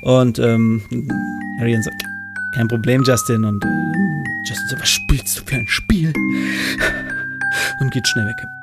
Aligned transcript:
Und 0.00 0.38
ähm, 0.38 0.82
dann 1.72 1.82
sagt, 1.82 2.02
kein 2.54 2.68
Problem, 2.68 3.02
Justin. 3.02 3.44
Und 3.44 3.64
äh, 3.64 3.68
Justin 4.48 4.68
so, 4.68 4.78
was 4.78 4.88
spielst 4.88 5.38
du 5.38 5.42
für 5.44 5.56
ein 5.56 5.66
Spiel? 5.66 6.12
Und 7.80 7.92
geht 7.92 8.06
schnell 8.08 8.26
weg. 8.26 8.57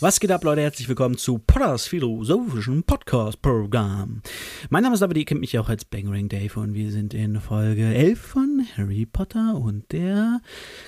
Was 0.00 0.20
geht 0.20 0.30
ab, 0.30 0.44
Leute? 0.44 0.60
Herzlich 0.60 0.88
willkommen 0.88 1.18
zu 1.18 1.38
Potters 1.38 1.88
philosophischen 1.88 2.84
Podcast-Programm. 2.84 4.22
Mein 4.70 4.82
Name 4.84 4.94
ist 4.94 5.00
David, 5.00 5.16
ihr 5.16 5.24
kennt 5.24 5.40
mich 5.40 5.58
auch 5.58 5.68
als 5.68 5.84
Bangering 5.84 6.28
Dave 6.28 6.60
und 6.60 6.72
wir 6.74 6.92
sind 6.92 7.14
in 7.14 7.40
Folge 7.40 7.82
11 7.82 8.20
von 8.20 8.64
Harry 8.76 9.06
Potter 9.06 9.56
und 9.56 9.90
der 9.90 10.40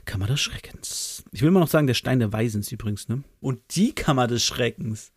Kammer 0.05 0.29
des 0.29 0.41
Schreckens. 0.41 1.25
Ich 1.33 1.43
will 1.43 1.49
immer 1.49 1.59
noch 1.59 1.67
sagen, 1.67 1.89
der 1.89 1.95
Stein 1.95 2.21
der 2.21 2.33
Weisens 2.33 2.71
übrigens, 2.71 3.09
ne? 3.09 3.25
Und 3.41 3.59
die 3.75 3.97
Kammer 3.97 4.29
des 4.29 4.45
Schreckens. 4.45 5.11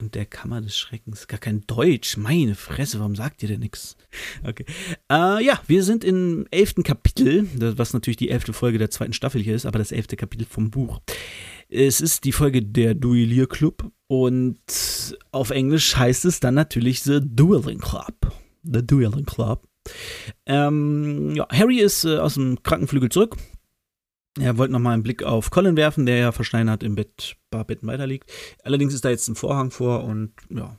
Und 0.00 0.14
der 0.14 0.24
Kammer 0.24 0.62
des 0.62 0.78
Schreckens. 0.78 1.26
Gar 1.26 1.40
kein 1.40 1.66
Deutsch. 1.66 2.16
Meine 2.16 2.54
Fresse, 2.54 3.00
warum 3.00 3.16
sagt 3.16 3.42
ihr 3.42 3.50
denn 3.50 3.60
nichts? 3.60 3.98
Okay. 4.44 4.64
Äh, 5.10 5.44
ja, 5.44 5.60
wir 5.66 5.82
sind 5.82 6.04
im 6.04 6.46
elften 6.50 6.82
Kapitel, 6.82 7.48
was 7.76 7.92
natürlich 7.92 8.16
die 8.16 8.30
elfte 8.30 8.54
Folge 8.54 8.78
der 8.78 8.90
zweiten 8.90 9.12
Staffel 9.12 9.42
hier 9.42 9.54
ist, 9.54 9.66
aber 9.66 9.78
das 9.78 9.92
elfte 9.92 10.16
Kapitel 10.16 10.46
vom 10.46 10.70
Buch. 10.70 11.00
Es 11.68 12.00
ist 12.00 12.24
die 12.24 12.32
Folge 12.32 12.62
der 12.62 12.94
Duellier 12.94 13.46
Club 13.46 13.90
und 14.06 14.58
auf 15.32 15.50
Englisch 15.50 15.96
heißt 15.96 16.24
es 16.24 16.38
dann 16.38 16.54
natürlich 16.54 17.02
The 17.02 17.20
Dueling 17.22 17.80
Club. 17.80 18.32
The 18.62 18.86
Dueling 18.86 19.26
Club. 19.26 19.66
Ähm, 20.46 21.34
ja, 21.34 21.46
Harry 21.50 21.78
ist 21.78 22.04
äh, 22.04 22.18
aus 22.18 22.34
dem 22.34 22.62
Krankenflügel 22.62 23.08
zurück. 23.08 23.36
Er 24.38 24.58
wollte 24.58 24.72
nochmal 24.72 24.94
einen 24.94 25.02
Blick 25.02 25.22
auf 25.22 25.50
Colin 25.50 25.76
werfen, 25.76 26.06
der 26.06 26.16
ja 26.18 26.32
versteinert 26.32 26.82
im 26.82 26.94
Bett, 26.94 27.36
paar 27.50 27.64
Betten 27.64 27.88
weiterliegt. 27.88 28.30
Allerdings 28.62 28.94
ist 28.94 29.04
da 29.04 29.10
jetzt 29.10 29.28
ein 29.28 29.34
Vorhang 29.34 29.70
vor 29.70 30.04
und 30.04 30.32
ja, 30.50 30.76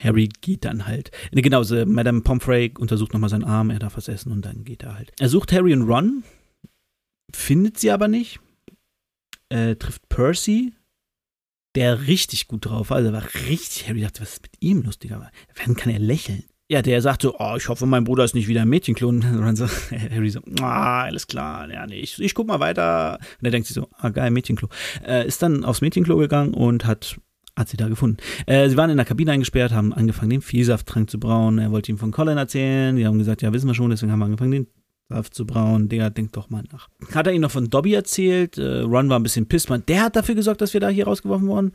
Harry 0.00 0.28
geht 0.42 0.64
dann 0.64 0.86
halt. 0.86 1.10
Ne, 1.32 1.42
genau, 1.42 1.62
so, 1.62 1.86
Madame 1.86 2.20
Pomfrey 2.20 2.72
untersucht 2.78 3.14
nochmal 3.14 3.30
seinen 3.30 3.44
Arm, 3.44 3.70
er 3.70 3.78
darf 3.78 3.96
was 3.96 4.08
essen 4.08 4.30
und 4.30 4.44
dann 4.44 4.64
geht 4.64 4.82
er 4.82 4.94
halt. 4.96 5.12
Er 5.18 5.28
sucht 5.28 5.50
Harry 5.52 5.72
und 5.72 5.88
Ron, 5.88 6.24
findet 7.32 7.78
sie 7.78 7.90
aber 7.90 8.06
nicht 8.06 8.38
äh, 9.50 9.76
trifft 9.76 10.08
Percy, 10.08 10.74
der 11.74 12.06
richtig 12.06 12.48
gut 12.48 12.66
drauf 12.66 12.90
war. 12.90 12.98
Also 12.98 13.12
war 13.12 13.24
richtig, 13.48 13.88
Harry 13.88 14.00
dachte, 14.00 14.20
was 14.20 14.34
ist 14.34 14.42
mit 14.42 14.52
ihm 14.60 14.82
lustiger? 14.82 15.30
Wann 15.64 15.76
kann 15.76 15.92
er 15.92 15.98
lächeln? 15.98 16.44
Ja, 16.70 16.82
der 16.82 17.00
sagt 17.00 17.22
so, 17.22 17.34
oh, 17.38 17.54
ich 17.56 17.68
hoffe, 17.68 17.86
mein 17.86 18.04
Bruder 18.04 18.24
ist 18.24 18.34
nicht 18.34 18.46
wieder 18.46 18.62
ein 18.62 18.68
Mädchenklon. 18.68 19.16
Und 19.22 19.40
dann 19.40 19.56
so, 19.56 19.66
Harry 20.10 20.30
so, 20.30 20.40
ah, 20.60 21.04
alles 21.04 21.26
klar, 21.26 21.70
ja, 21.70 21.86
nee, 21.86 22.00
ich, 22.00 22.20
ich 22.20 22.34
guck 22.34 22.46
mal 22.46 22.60
weiter. 22.60 23.18
Und 23.40 23.46
er 23.46 23.50
denkt 23.50 23.66
sich 23.66 23.74
so, 23.74 23.88
ah, 23.98 24.10
geil, 24.10 24.30
Mädchenklo. 24.30 24.68
Äh, 25.06 25.26
ist 25.26 25.42
dann 25.42 25.64
aufs 25.64 25.80
Mädchenklo 25.80 26.16
gegangen 26.16 26.54
und 26.54 26.84
hat 26.84 27.18
hat 27.56 27.68
sie 27.68 27.76
da 27.76 27.88
gefunden. 27.88 28.18
Äh, 28.46 28.68
sie 28.68 28.76
waren 28.76 28.88
in 28.88 28.96
der 28.96 29.06
Kabine 29.06 29.32
eingesperrt, 29.32 29.72
haben 29.72 29.92
angefangen, 29.92 30.30
den 30.30 30.42
Vielsafttrank 30.42 31.10
zu 31.10 31.18
brauen. 31.18 31.58
Er 31.58 31.72
wollte 31.72 31.90
ihm 31.90 31.98
von 31.98 32.12
Colin 32.12 32.38
erzählen. 32.38 32.94
Die 32.94 33.04
haben 33.04 33.18
gesagt, 33.18 33.42
ja, 33.42 33.52
wissen 33.52 33.66
wir 33.66 33.74
schon, 33.74 33.90
deswegen 33.90 34.12
haben 34.12 34.20
wir 34.20 34.26
angefangen, 34.26 34.52
den 34.52 34.66
Saft 35.08 35.34
zu 35.34 35.46
brauen. 35.46 35.88
Digga, 35.88 36.10
denk 36.10 36.32
doch 36.32 36.50
mal 36.50 36.64
nach. 36.70 36.88
Hat 37.14 37.26
er 37.26 37.32
ihm 37.32 37.40
noch 37.40 37.50
von 37.50 37.70
Dobby 37.70 37.94
erzählt. 37.94 38.58
Äh, 38.58 38.80
Ron 38.80 39.08
war 39.08 39.18
ein 39.18 39.22
bisschen 39.22 39.46
pisst. 39.46 39.70
Man, 39.70 39.84
der 39.86 40.02
hat 40.02 40.16
dafür 40.16 40.34
gesorgt, 40.34 40.60
dass 40.60 40.74
wir 40.74 40.80
da 40.80 40.88
hier 40.88 41.06
rausgeworfen 41.06 41.48
wurden. 41.48 41.72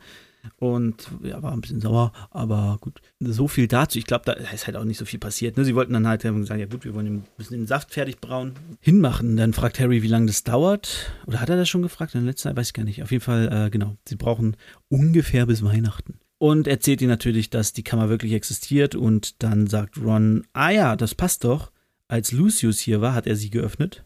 Und 0.58 1.08
ja, 1.22 1.42
war 1.42 1.52
ein 1.52 1.60
bisschen 1.60 1.80
sauer, 1.80 2.12
aber 2.30 2.76
gut. 2.80 3.00
So 3.18 3.48
viel 3.48 3.66
dazu. 3.66 3.98
Ich 3.98 4.04
glaube, 4.04 4.24
da 4.26 4.32
ist 4.32 4.66
halt 4.66 4.76
auch 4.76 4.84
nicht 4.84 4.98
so 4.98 5.04
viel 5.04 5.18
passiert. 5.18 5.56
Ne? 5.56 5.64
Sie 5.64 5.74
wollten 5.74 5.94
dann 5.94 6.06
halt 6.06 6.22
sagen, 6.22 6.44
ja 6.44 6.66
gut, 6.66 6.84
wir 6.84 6.94
wollen 6.94 7.06
den, 7.06 7.24
müssen 7.38 7.54
den 7.54 7.66
Saft 7.66 7.92
fertig 7.92 8.20
brauen. 8.20 8.52
Hinmachen. 8.80 9.36
Dann 9.36 9.52
fragt 9.52 9.80
Harry, 9.80 10.02
wie 10.02 10.08
lange 10.08 10.26
das 10.26 10.44
dauert. 10.44 11.10
Oder 11.26 11.40
hat 11.40 11.48
er 11.48 11.56
das 11.56 11.68
schon 11.68 11.82
gefragt? 11.82 12.14
In 12.14 12.20
der 12.20 12.30
letzten 12.30 12.48
Zeit 12.48 12.56
weiß 12.56 12.68
ich 12.68 12.74
gar 12.74 12.84
nicht. 12.84 13.02
Auf 13.02 13.10
jeden 13.10 13.24
Fall, 13.24 13.66
äh, 13.66 13.70
genau. 13.70 13.96
Sie 14.06 14.16
brauchen 14.16 14.56
ungefähr 14.88 15.46
bis 15.46 15.64
Weihnachten. 15.64 16.18
Und 16.38 16.68
erzählt 16.68 17.00
ihnen 17.00 17.10
natürlich, 17.10 17.48
dass 17.48 17.72
die 17.72 17.84
Kammer 17.84 18.10
wirklich 18.10 18.32
existiert. 18.32 18.94
Und 18.94 19.42
dann 19.42 19.66
sagt 19.66 19.98
Ron, 20.00 20.46
ah 20.52 20.70
ja, 20.70 20.94
das 20.94 21.14
passt 21.14 21.44
doch 21.44 21.72
als 22.14 22.30
Lucius 22.30 22.78
hier 22.78 23.00
war, 23.00 23.12
hat 23.12 23.26
er 23.26 23.34
sie 23.34 23.50
geöffnet. 23.50 24.04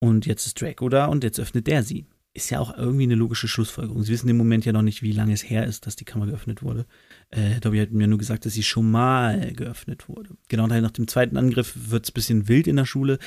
Und 0.00 0.24
jetzt 0.24 0.46
ist 0.46 0.58
Draco 0.58 0.88
da 0.88 1.04
und 1.04 1.22
jetzt 1.24 1.38
öffnet 1.38 1.66
der 1.66 1.82
sie. 1.82 2.06
Ist 2.32 2.48
ja 2.48 2.58
auch 2.58 2.74
irgendwie 2.74 3.02
eine 3.02 3.16
logische 3.16 3.48
Schlussfolgerung. 3.48 4.02
Sie 4.02 4.12
wissen 4.14 4.30
im 4.30 4.38
Moment 4.38 4.64
ja 4.64 4.72
noch 4.72 4.80
nicht, 4.80 5.02
wie 5.02 5.12
lange 5.12 5.34
es 5.34 5.42
her 5.42 5.66
ist, 5.66 5.86
dass 5.86 5.94
die 5.94 6.06
Kammer 6.06 6.24
geöffnet 6.24 6.62
wurde. 6.62 6.86
Äh, 7.28 7.60
Dobby 7.60 7.80
hat 7.80 7.90
mir 7.90 8.06
nur 8.06 8.16
gesagt, 8.16 8.46
dass 8.46 8.54
sie 8.54 8.62
schon 8.62 8.90
mal 8.90 9.52
geöffnet 9.52 10.08
wurde. 10.08 10.30
Genau 10.48 10.66
nach 10.66 10.90
dem 10.90 11.06
zweiten 11.06 11.36
Angriff 11.36 11.74
wird 11.76 12.06
es 12.06 12.12
ein 12.12 12.14
bisschen 12.14 12.48
wild 12.48 12.66
in 12.66 12.76
der 12.76 12.86
Schule. 12.86 13.18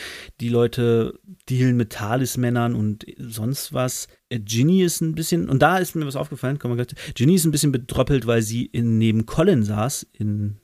Die 0.42 0.50
Leute 0.50 1.20
dealen 1.48 1.78
mit 1.78 1.92
Talismännern 1.92 2.74
und 2.74 3.06
sonst 3.20 3.72
was. 3.72 4.08
Äh, 4.30 4.40
Ginny 4.40 4.82
ist 4.82 5.02
ein 5.02 5.14
bisschen, 5.14 5.48
und 5.48 5.62
da 5.62 5.78
ist 5.78 5.96
mir 5.96 6.08
was 6.08 6.16
aufgefallen, 6.16 6.58
kommen 6.58 6.76
wir 6.76 6.84
gleich. 6.84 7.14
Ginny 7.14 7.36
ist 7.36 7.46
ein 7.46 7.52
bisschen 7.52 7.72
betröppelt, 7.72 8.26
weil 8.26 8.42
sie 8.42 8.66
in, 8.66 8.98
neben 8.98 9.28
Colin 9.28 9.62
saß 9.62 10.08
in 10.14 10.58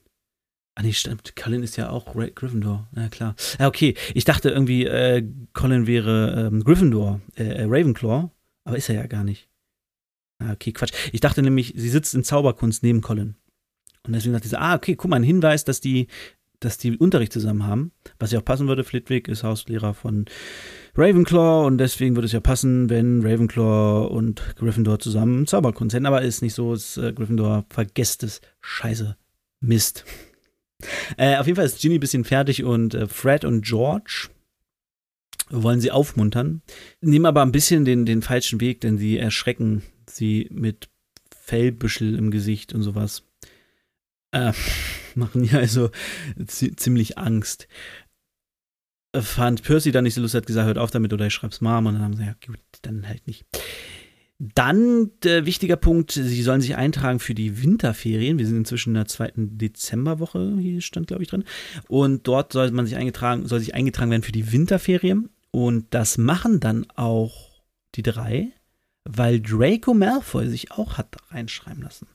Ah 0.76 0.84
nee, 0.84 0.94
stimmt. 0.94 1.36
Colin 1.36 1.64
ist 1.64 1.76
ja 1.76 1.90
auch 1.90 2.16
Ray 2.16 2.32
Gryffindor. 2.34 2.88
Ja, 2.96 3.10
klar. 3.10 3.36
Ja, 3.60 3.68
okay. 3.68 3.96
Ich 4.14 4.24
dachte 4.24 4.50
irgendwie, 4.50 4.86
äh, 4.86 5.24
Colin 5.54 5.86
wäre 5.86 6.48
ähm, 6.48 6.64
Gryffindor, 6.64 7.20
äh, 7.36 7.44
äh, 7.44 7.64
Ravenclaw, 7.64 8.30
aber 8.64 8.78
ist 8.78 8.90
er 8.90 8.96
ja 8.96 9.06
gar 9.08 9.24
nicht. 9.24 9.50
Ah, 10.40 10.54
okay, 10.54 10.72
Quatsch. 10.72 10.94
Ich 11.12 11.20
dachte 11.20 11.42
nämlich, 11.42 11.74
sie 11.76 11.90
sitzt 11.90 12.16
in 12.16 12.24
Zauberkunst 12.24 12.84
neben 12.84 13.02
Colin. 13.02 13.36
Und 14.08 14.14
deswegen 14.14 14.34
dachte 14.34 14.46
ich 14.46 14.52
so, 14.52 14.58
ah, 14.58 14.76
okay, 14.76 14.96
guck 14.96 15.10
mal, 15.10 15.18
ein 15.18 15.24
Hinweis, 15.24 15.66
dass 15.66 15.82
die, 15.82 16.08
dass 16.60 16.78
die 16.78 16.98
Unterricht 16.98 17.34
zusammen 17.34 17.68
haben. 17.68 17.92
Was 18.18 18.32
ja 18.32 18.40
auch 18.40 18.46
passen 18.46 18.68
würde, 18.68 18.84
Flitwick 18.84 19.28
ist 19.28 19.44
Hauslehrer 19.44 19.94
von 19.94 20.26
Ravenclaw 20.96 21.68
und 21.68 21.78
deswegen 21.78 22.16
würde 22.16 22.26
es 22.26 22.32
ja 22.32 22.40
passen, 22.40 22.90
wenn 22.90 23.22
Ravenclaw 23.22 24.08
und 24.08 24.56
Gryffindor 24.56 25.00
zusammen 25.00 25.48
Zauberkunst 25.48 25.94
hätten. 25.94 26.06
Aber 26.06 26.22
ist 26.22 26.42
nicht 26.42 26.56
so, 26.56 26.74
ist 26.74 26.98
äh, 26.98 27.14
Gryffindor 27.14 27.66
vergesst 27.70 28.24
es. 28.24 28.42
Scheiße. 28.62 29.18
Mist. 29.60 30.06
Äh, 31.18 31.38
auf 31.38 31.48
jeden 31.48 31.56
Fall 31.56 31.66
ist 31.66 31.82
Ginny 31.82 31.96
ein 31.96 32.00
bisschen 32.00 32.24
fertig 32.24 32.64
und 32.64 32.94
äh, 32.94 33.08
Fred 33.08 33.46
und 33.46 33.66
George 33.66 34.30
wollen 35.50 35.82
sie 35.82 35.92
aufmuntern, 35.92 36.62
nehmen 37.02 37.26
aber 37.26 37.42
ein 37.42 37.52
bisschen 37.52 37.86
den, 37.86 38.06
den 38.06 38.22
falschen 38.22 38.62
Weg, 38.62 38.82
denn 38.82 38.98
sie 38.98 39.18
erschrecken 39.18 39.84
sie 40.10 40.48
mit 40.52 40.90
Fellbüschel 41.36 42.16
im 42.16 42.32
Gesicht 42.32 42.74
und 42.74 42.84
sowas. 42.84 43.24
Äh, 44.32 44.54
machen 45.16 45.44
ja 45.44 45.60
also 45.60 45.92
ziemlich 46.48 47.18
Angst. 47.18 47.68
Fand 49.14 49.64
Percy 49.64 49.92
dann 49.92 50.06
nicht 50.06 50.14
so 50.14 50.22
Lust, 50.22 50.36
hat 50.36 50.46
gesagt, 50.46 50.68
hört 50.68 50.78
auf 50.78 50.92
damit 50.92 51.12
oder 51.12 51.28
ich 51.28 51.34
schreib's 51.34 51.60
Mom 51.60 51.86
und 51.86 51.96
dann 51.96 52.04
haben 52.04 52.16
sie, 52.16 52.24
ja 52.24 52.36
gut, 52.46 52.60
dann 52.82 53.08
halt 53.08 53.28
nicht. 53.28 53.46
Dann 54.44 55.12
der 55.22 55.46
wichtiger 55.46 55.76
Punkt, 55.76 56.14
Sie 56.14 56.42
sollen 56.42 56.62
sich 56.62 56.76
eintragen 56.76 57.20
für 57.20 57.36
die 57.36 57.62
Winterferien. 57.62 58.40
Wir 58.40 58.48
sind 58.48 58.58
inzwischen 58.58 58.90
in 58.90 58.96
der 58.96 59.06
zweiten 59.06 59.60
Dezemberwoche, 59.60 60.58
hier 60.60 60.82
stand, 60.82 61.06
glaube 61.06 61.22
ich, 61.22 61.30
drin. 61.30 61.44
Und 61.88 62.28
dort 62.28 62.52
soll 62.52 62.72
man 62.72 62.88
sich 62.88 62.96
eingetragen, 62.96 63.48
soll 63.48 63.60
sich 63.60 63.76
eingetragen 63.76 64.10
werden 64.10 64.24
für 64.24 64.32
die 64.32 64.52
Winterferien. 64.52 65.30
Und 65.52 65.94
das 65.94 66.18
machen 66.18 66.60
dann 66.60 66.90
auch 66.96 67.62
die 67.94 68.02
drei, 68.02 68.48
weil 69.04 69.40
Draco 69.40 69.94
Malfoy 69.94 70.48
sich 70.48 70.72
auch 70.72 70.98
hat 70.98 71.18
reinschreiben 71.30 71.84
lassen. 71.84 72.08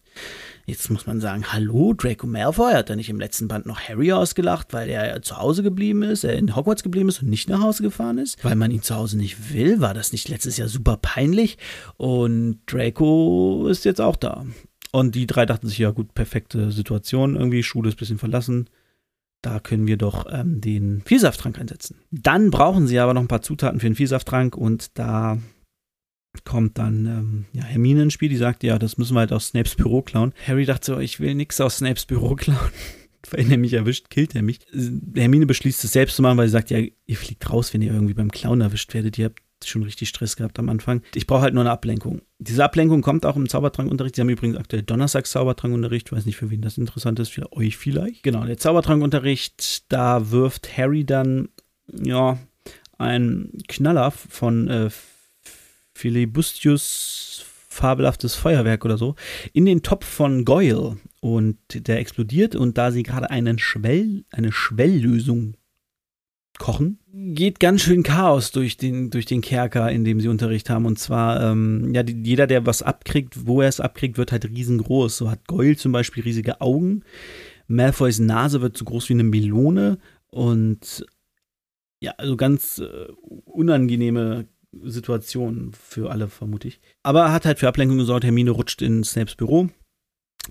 Jetzt 0.69 0.91
muss 0.91 1.06
man 1.06 1.21
sagen, 1.21 1.53
hallo, 1.53 1.93
Draco 1.93 2.27
Malfoy 2.27 2.72
hat 2.72 2.91
er 2.91 2.97
nicht 2.97 3.09
im 3.09 3.21
letzten 3.21 3.47
Band 3.47 3.66
noch 3.66 3.78
Harry 3.78 4.10
ausgelacht, 4.10 4.72
weil 4.72 4.88
er 4.88 5.22
zu 5.22 5.38
Hause 5.38 5.62
geblieben 5.62 6.03
ist, 6.03 6.25
er 6.25 6.34
in 6.34 6.56
Hogwarts 6.56 6.82
geblieben 6.82 7.09
ist 7.09 7.22
und 7.22 7.31
nicht 7.31 7.49
nach 7.49 7.62
Hause 7.62 7.84
gefahren 7.84 8.19
ist, 8.19 8.44
weil 8.44 8.56
man 8.56 8.72
ihn 8.72 8.82
zu 8.82 8.97
Hause 8.97 9.16
nicht 9.16 9.54
will. 9.54 9.81
War 9.81 9.94
das 9.94 10.10
nicht 10.10 10.28
letztes 10.28 10.56
Jahr 10.56 10.66
super 10.66 10.97
peinlich? 10.97 11.56
Und 11.99 12.59
Draco 12.66 13.68
ist 13.68 13.84
jetzt 13.84 14.01
auch 14.01 14.16
da. 14.16 14.45
Und 14.91 15.15
die 15.15 15.28
drei 15.28 15.47
dachten 15.47 15.68
sich, 15.68 15.78
ja 15.78 15.92
gut, 15.92 16.15
perfekte 16.15 16.72
Situation 16.72 17.36
irgendwie, 17.36 17.63
Schule 17.63 17.89
ist 17.89 17.95
ein 17.95 17.98
bisschen 17.98 18.18
verlassen. 18.18 18.68
Da 19.42 19.60
können 19.60 19.86
wir 19.86 19.97
doch 19.97 20.27
ähm, 20.28 20.60
den 20.60 21.01
Vielsafttrank 21.03 21.60
einsetzen. 21.60 22.01
Dann 22.10 22.51
brauchen 22.51 22.89
sie 22.89 22.98
aber 22.98 23.15
noch 23.15 23.21
ein 23.21 23.28
paar 23.28 23.42
Zutaten 23.42 23.78
für 23.78 23.86
den 23.86 23.95
Vielsafttrank 23.95 24.57
und 24.57 24.98
da 24.98 25.39
kommt 26.44 26.78
dann 26.78 27.06
ähm, 27.06 27.44
ja, 27.53 27.65
Hermine 27.65 28.03
ins 28.03 28.12
Spiel, 28.12 28.28
die 28.28 28.36
sagt, 28.36 28.62
ja, 28.62 28.78
das 28.78 28.98
müssen 28.98 29.15
wir 29.15 29.21
halt 29.21 29.33
aus 29.33 29.48
Snapes 29.48 29.74
Büro 29.74 30.03
klauen. 30.03 30.33
Harry 30.47 30.65
dachte 30.65 30.86
so, 30.86 30.98
ich 30.98 31.21
will 31.21 31.34
nichts 31.34 31.60
aus 31.60 31.78
Snapes 31.78 32.06
Büro 32.06 32.34
klauen. 32.36 32.59
Wenn 33.30 33.50
er 33.50 33.59
mich 33.59 33.72
erwischt, 33.72 34.10
killt 34.10 34.36
er 34.36 34.42
mich. 34.42 34.60
Hermine 35.15 35.47
beschließt 35.47 35.83
es 35.83 35.92
selbst 35.92 36.16
zu 36.16 36.22
machen, 36.22 36.38
weil 36.38 36.47
sie 36.47 36.53
sagt, 36.53 36.71
ja, 36.71 36.78
ihr 36.78 37.16
fliegt 37.16 37.50
raus, 37.50 37.74
wenn 37.74 37.83
ihr 37.83 37.92
irgendwie 37.92 38.15
beim 38.15 38.30
Clown 38.30 38.60
erwischt 38.60 38.94
werdet. 38.94 39.18
Ihr 39.18 39.27
habt 39.27 39.42
schon 39.65 39.83
richtig 39.83 40.09
Stress 40.09 40.36
gehabt 40.36 40.59
am 40.59 40.68
Anfang. 40.68 41.03
Ich 41.15 41.27
brauche 41.27 41.42
halt 41.42 41.54
nur 41.54 41.62
eine 41.62 41.71
Ablenkung. 41.71 42.22
Diese 42.39 42.62
Ablenkung 42.62 43.03
kommt 43.03 43.27
auch 43.27 43.36
im 43.36 43.48
Zaubertrankunterricht. 43.48 44.15
Sie 44.15 44.21
haben 44.21 44.28
übrigens 44.28 44.56
aktuell 44.56 44.82
Donnerstags 44.82 45.30
Zaubertrankunterricht. 45.30 46.09
Ich 46.09 46.12
weiß 46.12 46.27
nicht, 46.27 46.36
für 46.36 46.50
wen 46.50 46.60
das 46.60 46.78
interessant 46.78 47.18
ist, 47.18 47.30
für 47.30 47.53
euch 47.53 47.77
vielleicht. 47.77 48.22
Genau, 48.22 48.44
der 48.44 48.59
Zaubertrankunterricht, 48.59 49.91
da 49.91 50.30
wirft 50.30 50.77
Harry 50.77 51.04
dann, 51.04 51.48
ja, 51.92 52.39
einen 52.98 53.59
Knaller 53.68 54.10
von 54.10 54.68
äh, 54.68 54.91
Filibustius 55.97 57.45
fabelhaftes 57.69 58.34
Feuerwerk 58.34 58.84
oder 58.84 58.98
so, 58.98 59.15
in 59.53 59.66
den 59.66 59.83
Topf 59.83 60.07
von 60.07 60.45
Goyle 60.45 60.97
und 61.21 61.59
der 61.71 61.98
explodiert 61.98 62.54
und 62.54 62.78
da 62.78 62.91
sie 62.91 63.03
gerade 63.03 63.31
einen 63.31 63.59
Schwell, 63.59 64.25
eine 64.31 64.53
Schwelllösung 64.53 65.54
kochen, 66.59 66.98
geht 67.13 67.60
ganz 67.60 67.83
schön 67.83 68.03
Chaos 68.03 68.51
durch 68.51 68.77
den, 68.77 69.10
durch 69.10 69.27
den 69.27 69.43
Kerker, 69.43 69.91
in 69.91 70.04
dem 70.04 70.21
sie 70.21 70.28
Unterricht 70.28 70.71
haben. 70.71 70.87
Und 70.87 70.98
zwar, 70.98 71.43
ähm, 71.43 71.93
ja, 71.95 72.03
die, 72.03 72.22
jeder, 72.22 72.47
der 72.47 72.65
was 72.65 72.83
abkriegt, 72.83 73.47
wo 73.47 73.60
er 73.60 73.69
es 73.69 73.81
abkriegt, 73.81 74.16
wird 74.16 74.33
halt 74.33 74.47
riesengroß. 74.47 75.16
So 75.16 75.31
hat 75.31 75.47
Goyle 75.47 75.77
zum 75.77 75.92
Beispiel 75.92 76.22
riesige 76.22 76.63
Augen. 76.63 77.03
Malfoys 77.69 78.21
Nase 78.21 78.63
wird 78.63 78.77
so 78.77 78.87
groß 78.87 79.10
wie 79.10 79.15
eine 79.15 79.25
Melone. 79.25 79.99
Und 80.28 81.04
ja, 82.01 82.13
also 82.16 82.37
ganz 82.37 82.78
äh, 82.78 83.13
unangenehme 83.45 84.47
Situation 84.84 85.73
für 85.73 86.11
alle, 86.11 86.28
vermute 86.28 86.69
ich. 86.69 86.81
Aber 87.03 87.23
er 87.23 87.33
hat 87.33 87.45
halt 87.45 87.59
für 87.59 87.69
Ablenkung 87.69 87.99
gesorgt. 87.99 88.25
Hermine 88.25 88.51
rutscht 88.51 88.83
in 88.83 89.05
Snapes 89.05 89.34
Büro. 89.34 89.69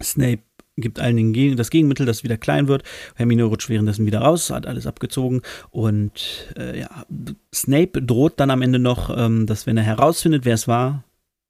Snape 0.01 0.42
gibt 0.77 1.00
allen 1.00 1.33
den, 1.33 1.56
das 1.56 1.69
Gegenmittel, 1.69 2.06
das 2.06 2.24
wieder 2.24 2.38
klein 2.38 2.68
wird. 2.68 2.83
Hermine 3.16 3.44
rutscht 3.44 3.69
währenddessen 3.69 4.06
wieder 4.06 4.19
raus, 4.19 4.50
hat 4.50 4.66
alles 4.66 4.88
abgezogen. 4.88 5.42
Und 5.69 6.54
äh, 6.57 6.81
ja, 6.81 7.06
Snape 7.54 8.01
droht 8.01 8.39
dann 8.39 8.51
am 8.51 8.62
Ende 8.62 8.80
noch, 8.80 9.16
ähm, 9.16 9.45
dass 9.45 9.66
wenn 9.68 9.77
er 9.77 9.83
herausfindet, 9.83 10.45
wer 10.45 10.56
es 10.56 10.68
war, 10.68 11.04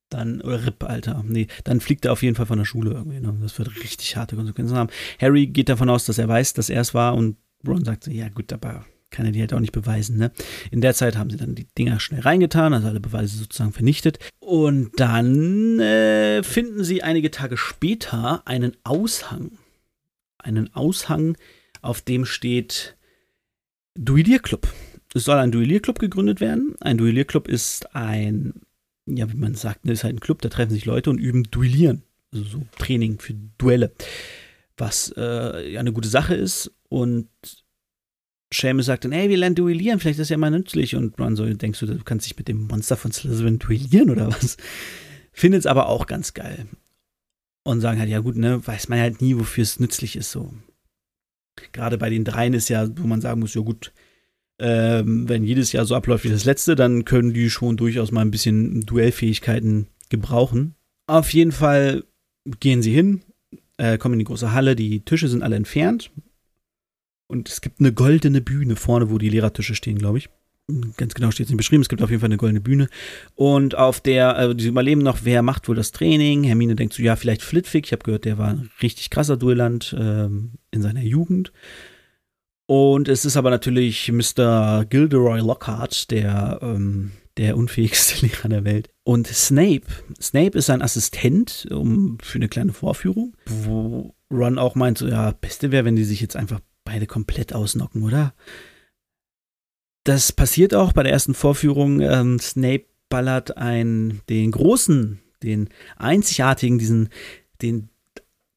dann, 0.10 0.42
oder 0.42 0.66
RIP, 0.66 0.84
Alter, 0.84 1.24
nee, 1.28 1.48
dann 1.64 1.80
fliegt 1.80 2.06
er 2.06 2.12
auf 2.12 2.22
jeden 2.22 2.36
Fall 2.36 2.46
von 2.46 2.60
der 2.60 2.66
Schule 2.66 2.92
irgendwie. 2.92 3.20
Ne? 3.20 3.36
Das 3.42 3.58
wird 3.58 3.76
richtig 3.84 4.16
harte 4.16 4.36
Konsequenzen 4.36 4.78
haben. 4.78 4.92
Harry 5.20 5.48
geht 5.48 5.70
davon 5.70 5.90
aus, 5.90 6.06
dass 6.06 6.20
er 6.20 6.28
weiß, 6.28 6.54
dass 6.54 6.70
er 6.70 6.82
es 6.82 6.94
war 6.94 7.16
und 7.16 7.38
Ron 7.68 7.84
sagt 7.84 8.04
so, 8.04 8.12
ja 8.12 8.30
gut, 8.30 8.54
aber 8.54 8.86
kann 9.16 9.26
er 9.26 9.32
die 9.32 9.40
halt 9.40 9.54
auch 9.54 9.60
nicht 9.60 9.72
beweisen. 9.72 10.18
Ne? 10.18 10.32
In 10.72 10.82
der 10.82 10.94
Zeit 10.94 11.18
haben 11.18 11.30
sie 11.30 11.38
dann 11.38 11.56
die 11.56 11.68
Dinger 11.78 12.00
schnell 12.00 12.22
reingetan, 12.22 12.74
also 12.74 12.88
alle 12.88 13.00
Beweise 13.00 13.38
sozusagen 13.38 13.72
vernichtet. 13.72 14.20
Und 14.40 14.92
dann 14.98 15.80
äh, 15.80 16.44
finden 16.44 16.84
sie 16.84 17.02
einige 17.02 17.32
Tage 17.32 17.58
später 17.58 18.46
einen 18.46 18.76
Aushang. 18.84 19.52
Einen 20.38 20.74
Aushang, 20.76 21.38
auf 21.82 22.02
dem 22.02 22.26
steht 22.26 22.96
Duellierclub. 23.96 24.68
Es 25.14 25.24
soll 25.24 25.38
ein 25.38 25.52
Duellierclub 25.52 25.98
gegründet 25.98 26.42
werden. 26.42 26.76
Ein 26.82 26.98
Duellierclub 26.98 27.48
ist 27.48 27.96
ein, 27.96 28.54
ja, 29.06 29.32
wie 29.32 29.38
man 29.38 29.56
sagt, 29.56 29.86
ne, 29.86 29.94
ist 29.94 30.04
halt 30.04 30.18
ein 30.18 30.20
Club, 30.20 30.42
da 30.42 30.50
treffen 30.50 30.74
sich 30.74 30.86
Leute 30.86 31.10
und 31.10 31.20
üben 31.20 31.44
Duellieren. 31.44 32.04
Also 32.34 32.46
so 32.46 32.62
Training 32.78 33.20
für 33.20 33.34
Duelle. 33.58 33.94
Was 34.78 35.14
äh, 35.16 35.78
eine 35.78 35.94
gute 35.94 36.10
Sache 36.10 36.36
ist. 36.36 36.72
Und 36.90 37.30
Seamus 38.54 38.86
sagt 38.86 39.06
dann, 39.06 39.12
hey, 39.12 39.30
wir 39.30 39.38
lernen 39.38 39.56
duellieren, 39.56 40.00
vielleicht 40.00 40.20
ist 40.20 40.26
das 40.26 40.30
ja 40.30 40.38
mal 40.38 40.52
nützlich. 40.52 40.96
Und 40.96 41.20
Ron 41.20 41.36
so, 41.36 41.46
denkst 41.46 41.80
du, 41.80 41.86
du 41.86 42.04
kannst 42.04 42.26
dich 42.26 42.38
mit 42.38 42.48
dem 42.48 42.68
Monster 42.68 42.98
von 42.98 43.12
Slytherin 43.12 43.60
duellieren 43.60 44.10
oder 44.10 44.28
was? 44.30 44.58
Findet 45.32 45.62
es 45.62 45.66
aber 45.66 45.90
auch 45.90 46.08
ganz 46.08 46.34
geil. 46.34 46.68
Und 47.64 47.82
sagen 47.82 48.00
halt, 48.00 48.10
ja 48.10 48.20
gut, 48.20 48.36
ne, 48.36 48.66
weiß 48.66 48.90
man 48.90 49.00
halt 49.00 49.22
nie, 49.22 49.36
wofür 49.38 49.64
es 49.64 49.80
nützlich 49.80 50.16
ist, 50.16 50.32
so. 50.32 50.54
Gerade 51.72 51.98
bei 51.98 52.10
den 52.10 52.24
dreien 52.24 52.54
ist 52.54 52.70
ja, 52.70 52.88
wo 52.98 53.08
man 53.08 53.22
sagen 53.22 53.40
muss, 53.40 53.56
ja 53.56 53.62
gut, 53.62 53.92
ähm, 54.60 55.28
wenn 55.28 55.44
jedes 55.44 55.72
Jahr 55.72 55.86
so 55.86 55.96
abläuft 55.96 56.24
wie 56.24 56.30
das 56.30 56.46
letzte, 56.46 56.76
dann 56.76 57.06
können 57.06 57.34
die 57.34 57.50
schon 57.50 57.78
durchaus 57.78 58.12
mal 58.12 58.22
ein 58.22 58.32
bisschen 58.32 58.82
Duellfähigkeiten 58.82 59.88
gebrauchen. 60.10 60.76
Auf 61.08 61.34
jeden 61.34 61.52
Fall 61.52 62.04
gehen 62.60 62.82
sie 62.82 62.94
hin, 62.94 63.22
äh, 63.78 63.98
kommen 63.98 64.14
in 64.14 64.20
die 64.20 64.26
große 64.26 64.54
Halle, 64.54 64.76
die 64.76 65.02
Tische 65.02 65.28
sind 65.28 65.44
alle 65.44 65.56
entfernt, 65.56 66.12
und 67.28 67.50
es 67.50 67.62
gibt 67.62 67.80
eine 67.80 67.94
goldene 67.94 68.42
Bühne 68.42 68.76
vorne, 68.76 69.10
wo 69.10 69.18
die 69.18 69.30
Lehrertische 69.30 69.76
stehen, 69.76 69.98
glaube 69.98 70.20
ich. 70.20 70.30
Ganz 70.98 71.14
genau 71.14 71.30
steht 71.30 71.46
es 71.46 71.52
nicht 71.52 71.58
beschrieben. 71.58 71.84
Es 71.84 71.90
gibt 71.90 72.02
auf 72.02 72.10
jeden 72.10 72.22
Fall 72.22 72.30
eine 72.30 72.38
goldene 72.38 72.62
Bühne. 72.62 72.88
Und 73.36 73.76
auf 73.76 74.02
der, 74.02 74.38
äh, 74.38 74.56
die 74.56 74.68
überleben 74.68 75.02
noch, 75.02 75.20
wer 75.24 75.44
macht 75.44 75.68
wohl 75.68 75.76
das 75.76 75.92
Training. 75.92 76.44
Hermine 76.44 76.76
denkt 76.76 76.96
so, 76.96 77.04
ja, 77.04 77.16
vielleicht 77.16 77.44
Flitwick. 77.44 77.86
Ich 77.86 77.92
habe 77.92 78.04
gehört, 78.04 78.26
der 78.26 78.40
war 78.40 78.50
ein 78.50 78.72
richtig 78.82 79.12
krasser 79.12 79.38
Duellant 79.38 79.96
ähm, 79.98 80.54
in 80.72 80.82
seiner 80.82 81.04
Jugend. 81.04 81.52
Und 82.66 83.08
es 83.10 83.26
ist 83.26 83.38
aber 83.38 83.52
natürlich 83.52 84.12
Mr. 84.12 84.86
Gilderoy 84.90 85.40
Lockhart, 85.40 86.10
der, 86.10 86.60
ähm, 86.64 87.12
der 87.38 87.58
unfähigste 87.58 88.22
Lehrer 88.26 88.50
der 88.50 88.64
Welt. 88.66 88.90
Und 89.04 89.28
Snape. 89.28 89.86
Snape 90.20 90.58
ist 90.58 90.66
sein 90.66 90.82
Assistent 90.82 91.68
um, 91.70 92.18
für 92.24 92.40
eine 92.40 92.50
kleine 92.50 92.74
Vorführung, 92.74 93.38
wo 93.46 94.16
Ron 94.32 94.58
auch 94.58 94.74
meint, 94.74 94.98
so, 94.98 95.08
ja, 95.08 95.32
Beste 95.32 95.72
wäre, 95.72 95.86
wenn 95.86 95.96
die 95.96 96.06
sich 96.06 96.22
jetzt 96.22 96.36
einfach 96.36 96.60
beide 96.86 97.08
komplett 97.08 97.54
ausnocken, 97.54 98.04
oder? 98.04 98.34
Das 100.06 100.32
passiert 100.32 100.74
auch 100.74 100.94
bei 100.94 101.04
der 101.04 101.12
ersten 101.12 101.34
Vorführung. 101.34 102.00
Ähm, 102.00 102.40
Snape 102.40 102.86
ballert 103.10 103.58
ein, 103.58 104.22
den 104.30 104.52
großen, 104.52 105.20
den 105.44 105.70
einzigartigen, 105.98 106.78
diesen, 106.78 107.10
den, 107.62 107.90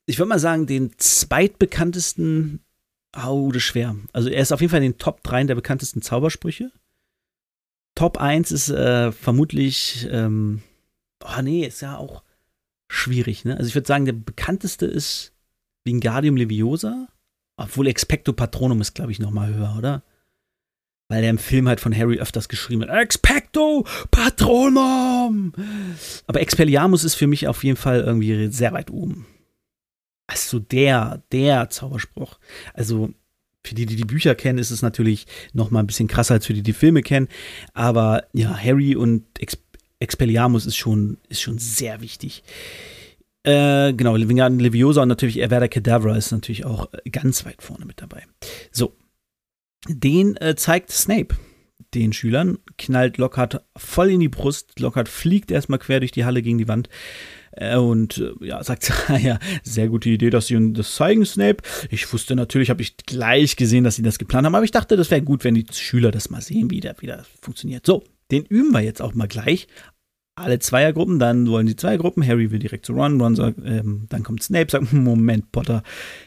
ich 0.06 0.18
würde 0.18 0.28
mal 0.28 0.38
sagen, 0.38 0.66
den 0.66 0.92
zweitbekanntesten, 0.98 2.60
oh, 3.26 3.50
das 3.50 3.62
schwer. 3.62 3.96
Also 4.12 4.28
er 4.28 4.42
ist 4.42 4.52
auf 4.52 4.60
jeden 4.60 4.70
Fall 4.70 4.82
in 4.82 4.92
den 4.92 4.98
Top 4.98 5.22
3 5.24 5.44
der 5.44 5.54
bekanntesten 5.54 6.02
Zaubersprüche. 6.02 6.70
Top 7.94 8.18
1 8.18 8.52
ist 8.52 8.68
äh, 8.68 9.10
vermutlich, 9.10 10.06
ähm, 10.10 10.62
oh 11.24 11.42
nee, 11.42 11.66
ist 11.66 11.80
ja 11.80 11.96
auch 11.96 12.22
schwierig, 12.88 13.44
ne? 13.44 13.56
Also 13.56 13.68
ich 13.68 13.74
würde 13.74 13.88
sagen, 13.88 14.04
der 14.04 14.12
bekannteste 14.12 14.86
ist 14.86 15.32
Wingardium 15.84 16.36
Leviosa. 16.36 17.08
Obwohl 17.58 17.88
Expecto 17.88 18.32
Patronum 18.32 18.80
ist, 18.80 18.94
glaube 18.94 19.10
ich, 19.10 19.18
noch 19.18 19.32
mal 19.32 19.52
höher, 19.52 19.74
oder? 19.76 20.02
Weil 21.08 21.22
der 21.22 21.30
im 21.30 21.38
Film 21.38 21.68
halt 21.68 21.80
von 21.80 21.94
Harry 21.94 22.18
öfters 22.18 22.48
geschrieben 22.48 22.82
hat, 22.82 22.90
Expecto 22.90 23.84
Patronum! 24.10 25.52
Aber 26.26 26.40
Expelliarmus 26.40 27.02
ist 27.02 27.16
für 27.16 27.26
mich 27.26 27.48
auf 27.48 27.64
jeden 27.64 27.76
Fall 27.76 28.00
irgendwie 28.00 28.46
sehr 28.48 28.72
weit 28.72 28.90
oben. 28.90 29.26
Also 30.28 30.60
der, 30.60 31.22
der 31.32 31.68
Zauberspruch. 31.68 32.38
Also 32.74 33.10
für 33.64 33.74
die, 33.74 33.86
die 33.86 33.96
die 33.96 34.04
Bücher 34.04 34.36
kennen, 34.36 34.58
ist 34.58 34.70
es 34.70 34.82
natürlich 34.82 35.26
noch 35.52 35.70
mal 35.70 35.80
ein 35.80 35.86
bisschen 35.86 36.08
krasser 36.08 36.34
als 36.34 36.46
für 36.46 36.54
die, 36.54 36.62
die 36.62 36.72
Filme 36.72 37.02
kennen. 37.02 37.28
Aber 37.74 38.24
ja, 38.32 38.56
Harry 38.56 38.94
und 38.94 39.24
Ex 39.40 39.58
Expelliarmus 40.00 40.64
ist 40.64 40.76
schon, 40.76 41.18
ist 41.28 41.42
schon 41.42 41.58
sehr 41.58 42.00
wichtig. 42.00 42.44
Äh, 43.44 43.92
genau, 43.94 44.14
Wingardium 44.16 44.60
Leviosa 44.60 45.02
und 45.02 45.08
natürlich 45.08 45.42
Avada 45.42 45.68
Kedavra 45.68 46.16
ist 46.16 46.32
natürlich 46.32 46.64
auch 46.64 46.88
ganz 47.10 47.44
weit 47.44 47.62
vorne 47.62 47.84
mit 47.84 48.02
dabei. 48.02 48.24
So, 48.72 48.96
den 49.88 50.36
äh, 50.36 50.56
zeigt 50.56 50.90
Snape 50.90 51.36
den 51.94 52.12
Schülern, 52.12 52.58
knallt 52.76 53.18
Lockhart 53.18 53.64
voll 53.76 54.10
in 54.10 54.20
die 54.20 54.28
Brust. 54.28 54.78
Lockhart 54.78 55.08
fliegt 55.08 55.50
erstmal 55.50 55.78
quer 55.78 56.00
durch 56.00 56.10
die 56.10 56.24
Halle 56.24 56.42
gegen 56.42 56.58
die 56.58 56.68
Wand 56.68 56.88
äh, 57.52 57.76
und 57.76 58.18
äh, 58.18 58.46
ja, 58.46 58.62
sagt, 58.62 58.92
ja, 59.22 59.38
sehr 59.62 59.88
gute 59.88 60.10
Idee, 60.10 60.30
dass 60.30 60.48
sie 60.48 60.72
das 60.72 60.94
zeigen, 60.94 61.24
Snape. 61.24 61.62
Ich 61.90 62.12
wusste 62.12 62.36
natürlich, 62.36 62.70
habe 62.70 62.82
ich 62.82 62.96
gleich 62.98 63.56
gesehen, 63.56 63.84
dass 63.84 63.96
sie 63.96 64.02
das 64.02 64.18
geplant 64.18 64.46
haben, 64.46 64.54
aber 64.54 64.64
ich 64.64 64.70
dachte, 64.70 64.96
das 64.96 65.10
wäre 65.10 65.22
gut, 65.22 65.44
wenn 65.44 65.54
die 65.54 65.66
Schüler 65.72 66.10
das 66.10 66.30
mal 66.30 66.42
sehen, 66.42 66.70
wie 66.70 66.80
das, 66.80 66.96
wie 67.00 67.06
das 67.06 67.26
funktioniert. 67.40 67.86
So, 67.86 68.04
den 68.30 68.44
üben 68.44 68.72
wir 68.72 68.80
jetzt 68.80 69.00
auch 69.00 69.14
mal 69.14 69.28
gleich 69.28 69.66
alle 70.38 70.58
Zweiergruppen, 70.58 71.18
dann 71.18 71.48
wollen 71.48 71.66
die 71.66 71.76
zwei 71.76 71.96
Gruppen, 71.96 72.26
Harry 72.26 72.50
will 72.50 72.58
direkt 72.58 72.86
zu 72.86 72.92
Ron, 72.92 73.20
Ron 73.20 73.36
sagt, 73.36 73.58
ähm, 73.64 74.06
dann 74.08 74.22
kommt 74.22 74.42
Snape, 74.42 74.70
sagt, 74.70 74.92
Moment, 74.92 75.52
Potter, 75.52 75.82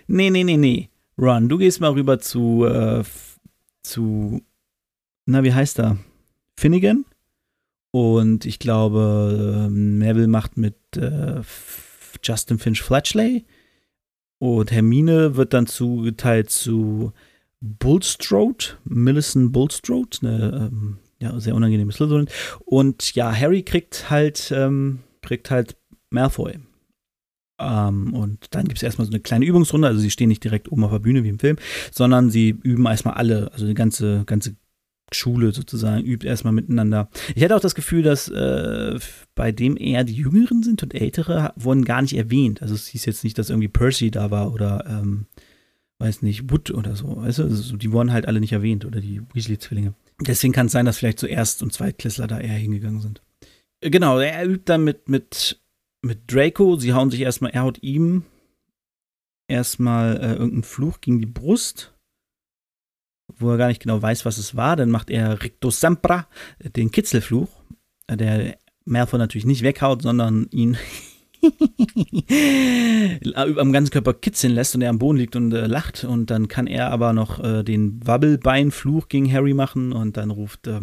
nee, 0.08 0.30
nee, 0.30 0.44
nee, 0.44 0.58
nee, 0.58 0.90
Ron, 1.18 1.50
du 1.50 1.58
gehst 1.58 1.82
mal 1.82 1.92
rüber 1.92 2.20
zu, 2.20 2.66
äh, 2.66 3.04
zu, 3.84 4.42
na, 5.26 5.44
wie 5.44 5.54
heißt 5.54 5.80
er? 5.80 5.98
Finnegan? 6.58 7.06
Und 7.92 8.46
ich 8.46 8.60
glaube, 8.60 9.66
ähm, 9.68 9.98
Neville 9.98 10.28
macht 10.28 10.58
mit 10.58 10.76
äh, 10.96 11.42
Justin 12.24 12.58
Finch 12.58 12.82
Fletchley. 12.82 13.46
Und 14.40 14.72
Hermine 14.72 15.36
wird 15.36 15.54
dann 15.54 15.68
zugeteilt 15.68 16.50
zu 16.50 17.12
Bulstrode, 17.60 18.78
Millicent 18.86 19.52
Bulstrode, 19.52 20.18
eine 20.22 20.70
ähm, 20.72 20.98
ja, 21.22 21.40
sehr 21.40 21.56
unangenehmes 21.56 21.96
Slytherin. 21.96 22.28
Und 22.66 23.14
ja, 23.16 23.34
Harry 23.34 23.64
kriegt 23.64 24.10
halt, 24.10 24.52
ähm, 24.56 25.00
kriegt 25.22 25.52
halt 25.52 25.78
Malfoy. 26.10 26.60
Ähm, 27.60 28.14
und 28.14 28.48
dann 28.52 28.66
gibt 28.66 28.78
es 28.78 28.84
erstmal 28.84 29.06
so 29.06 29.12
eine 29.12 29.22
kleine 29.22 29.46
Übungsrunde. 29.46 29.88
Also 29.88 30.02
sie 30.02 30.10
stehen 30.10 30.30
nicht 30.30 30.44
direkt 30.44 30.72
oben 30.72 30.84
auf 30.84 30.92
der 30.92 31.00
Bühne 31.00 31.24
wie 31.24 31.30
im 31.30 31.40
Film, 31.40 31.58
sondern 31.92 32.32
sie 32.32 32.50
üben 32.50 32.86
erstmal 32.86 33.14
alle, 33.14 33.52
also 33.54 33.68
die 33.68 33.76
ganze, 33.76 34.24
ganze 34.26 34.56
Schule 35.14 35.52
sozusagen, 35.52 36.04
übt 36.06 36.26
erstmal 36.26 36.54
miteinander. 36.54 37.10
Ich 37.36 37.44
hatte 37.44 37.56
auch 37.56 37.62
das 37.62 37.76
Gefühl, 37.76 38.02
dass 38.02 38.30
äh, 38.30 38.98
bei 39.36 39.52
dem 39.52 39.78
eher 39.78 40.04
die 40.04 40.16
Jüngeren 40.16 40.64
sind 40.64 40.82
und 40.82 40.96
Ältere 40.96 41.54
wurden 41.56 41.86
gar 41.86 42.02
nicht 42.02 42.18
erwähnt. 42.18 42.62
Also 42.62 42.74
es 42.74 42.88
hieß 42.88 43.06
jetzt 43.06 43.24
nicht, 43.24 43.38
dass 43.38 43.50
irgendwie 43.50 43.68
Percy 43.68 44.10
da 44.10 44.32
war 44.32 44.54
oder 44.54 44.86
ähm, 44.88 45.28
weiß 46.00 46.24
nicht, 46.24 46.50
Wood 46.50 46.72
oder 46.72 46.96
so. 46.96 47.18
Weißt 47.18 47.40
du? 47.40 47.44
Also 47.44 47.78
die 47.78 47.92
wurden 47.92 48.12
halt 48.12 48.28
alle 48.28 48.40
nicht 48.40 48.54
erwähnt 48.54 48.86
oder 48.86 49.02
die 49.02 49.22
Weasley-Zwillinge. 49.34 49.94
Deswegen 50.22 50.54
kann 50.54 50.68
es 50.68 50.72
sein, 50.72 50.86
dass 50.86 51.00
vielleicht 51.00 51.20
so 51.20 51.28
Erst- 51.28 51.64
und 51.64 51.74
Zweitklässler 51.74 52.28
da 52.28 52.40
eher 52.40 52.54
hingegangen 52.54 53.02
sind. 53.02 53.22
Äh, 53.82 53.90
genau, 53.90 54.20
er 54.20 54.46
übt 54.46 54.64
dann 54.66 54.84
mit, 54.84 55.10
mit, 55.10 55.62
mit 56.02 56.32
Draco. 56.32 56.76
Sie 56.78 56.94
hauen 56.94 57.10
sich 57.10 57.22
erstmal, 57.22 57.52
er 57.52 57.64
haut 57.64 57.82
ihm 57.82 58.24
erstmal 59.48 60.18
äh, 60.18 60.32
irgendeinen 60.34 60.64
Fluch 60.64 61.02
gegen 61.02 61.20
die 61.20 61.26
Brust, 61.26 61.94
wo 63.36 63.50
er 63.52 63.58
gar 63.58 63.68
nicht 63.68 63.82
genau 63.82 64.02
weiß, 64.02 64.26
was 64.26 64.38
es 64.38 64.56
war. 64.56 64.76
Dann 64.76 64.92
macht 64.92 65.10
er 65.10 65.42
Ricto 65.42 65.72
Sempra, 65.72 66.28
den 66.60 66.92
Kitzelfluch. 66.92 67.50
Der 68.10 68.58
Malfoy 68.86 69.20
natürlich 69.20 69.46
nicht 69.46 69.64
weghaut, 69.64 70.02
sondern 70.02 70.48
ihn 70.52 70.78
am 73.36 73.72
ganzen 73.72 73.92
Körper 73.92 74.14
kitzeln 74.14 74.54
lässt 74.54 74.76
und 74.76 74.82
er 74.82 74.90
am 74.90 75.00
Boden 75.00 75.18
liegt 75.18 75.36
und 75.36 75.52
äh, 75.54 75.68
lacht 75.68 76.04
und 76.04 76.30
dann 76.30 76.48
kann 76.48 76.68
er 76.68 76.92
aber 76.92 77.14
noch 77.14 77.44
äh, 77.44 77.64
den 77.64 78.00
Wabbelbein-Fluch 78.06 79.08
gegen 79.08 79.32
Harry 79.32 79.54
machen 79.54 79.92
und 79.94 80.18
dann 80.18 80.32
ruft 80.32 80.68
äh, 80.68 80.82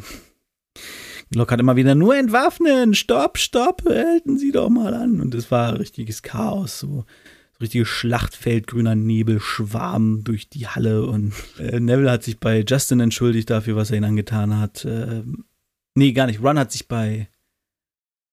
Lockhart 1.34 1.60
immer 1.60 1.76
wieder 1.76 1.94
nur 1.94 2.16
entwaffnen, 2.16 2.94
stopp, 2.94 3.38
stopp, 3.38 3.82
halten 3.86 4.38
Sie 4.38 4.50
doch 4.50 4.70
mal 4.70 4.94
an 4.94 5.20
und 5.20 5.34
es 5.34 5.50
war 5.50 5.78
richtiges 5.78 6.22
Chaos, 6.22 6.80
so 6.80 7.04
richtiges 7.60 7.88
Schlachtfeld, 7.88 8.66
grüner 8.66 8.94
Nebel, 8.94 9.40
Schwarm 9.40 10.24
durch 10.24 10.48
die 10.48 10.68
Halle 10.68 11.06
und 11.06 11.34
äh, 11.58 11.80
Neville 11.80 12.10
hat 12.10 12.22
sich 12.22 12.40
bei 12.40 12.64
Justin 12.66 13.00
entschuldigt 13.00 13.50
dafür, 13.50 13.76
was 13.76 13.90
er 13.90 13.98
ihn 13.98 14.04
angetan 14.04 14.58
hat. 14.58 14.84
Äh, 14.84 15.22
nee, 15.94 16.12
gar 16.12 16.26
nicht. 16.26 16.42
Ron 16.42 16.58
hat 16.58 16.72
sich 16.72 16.88
bei 16.88 17.28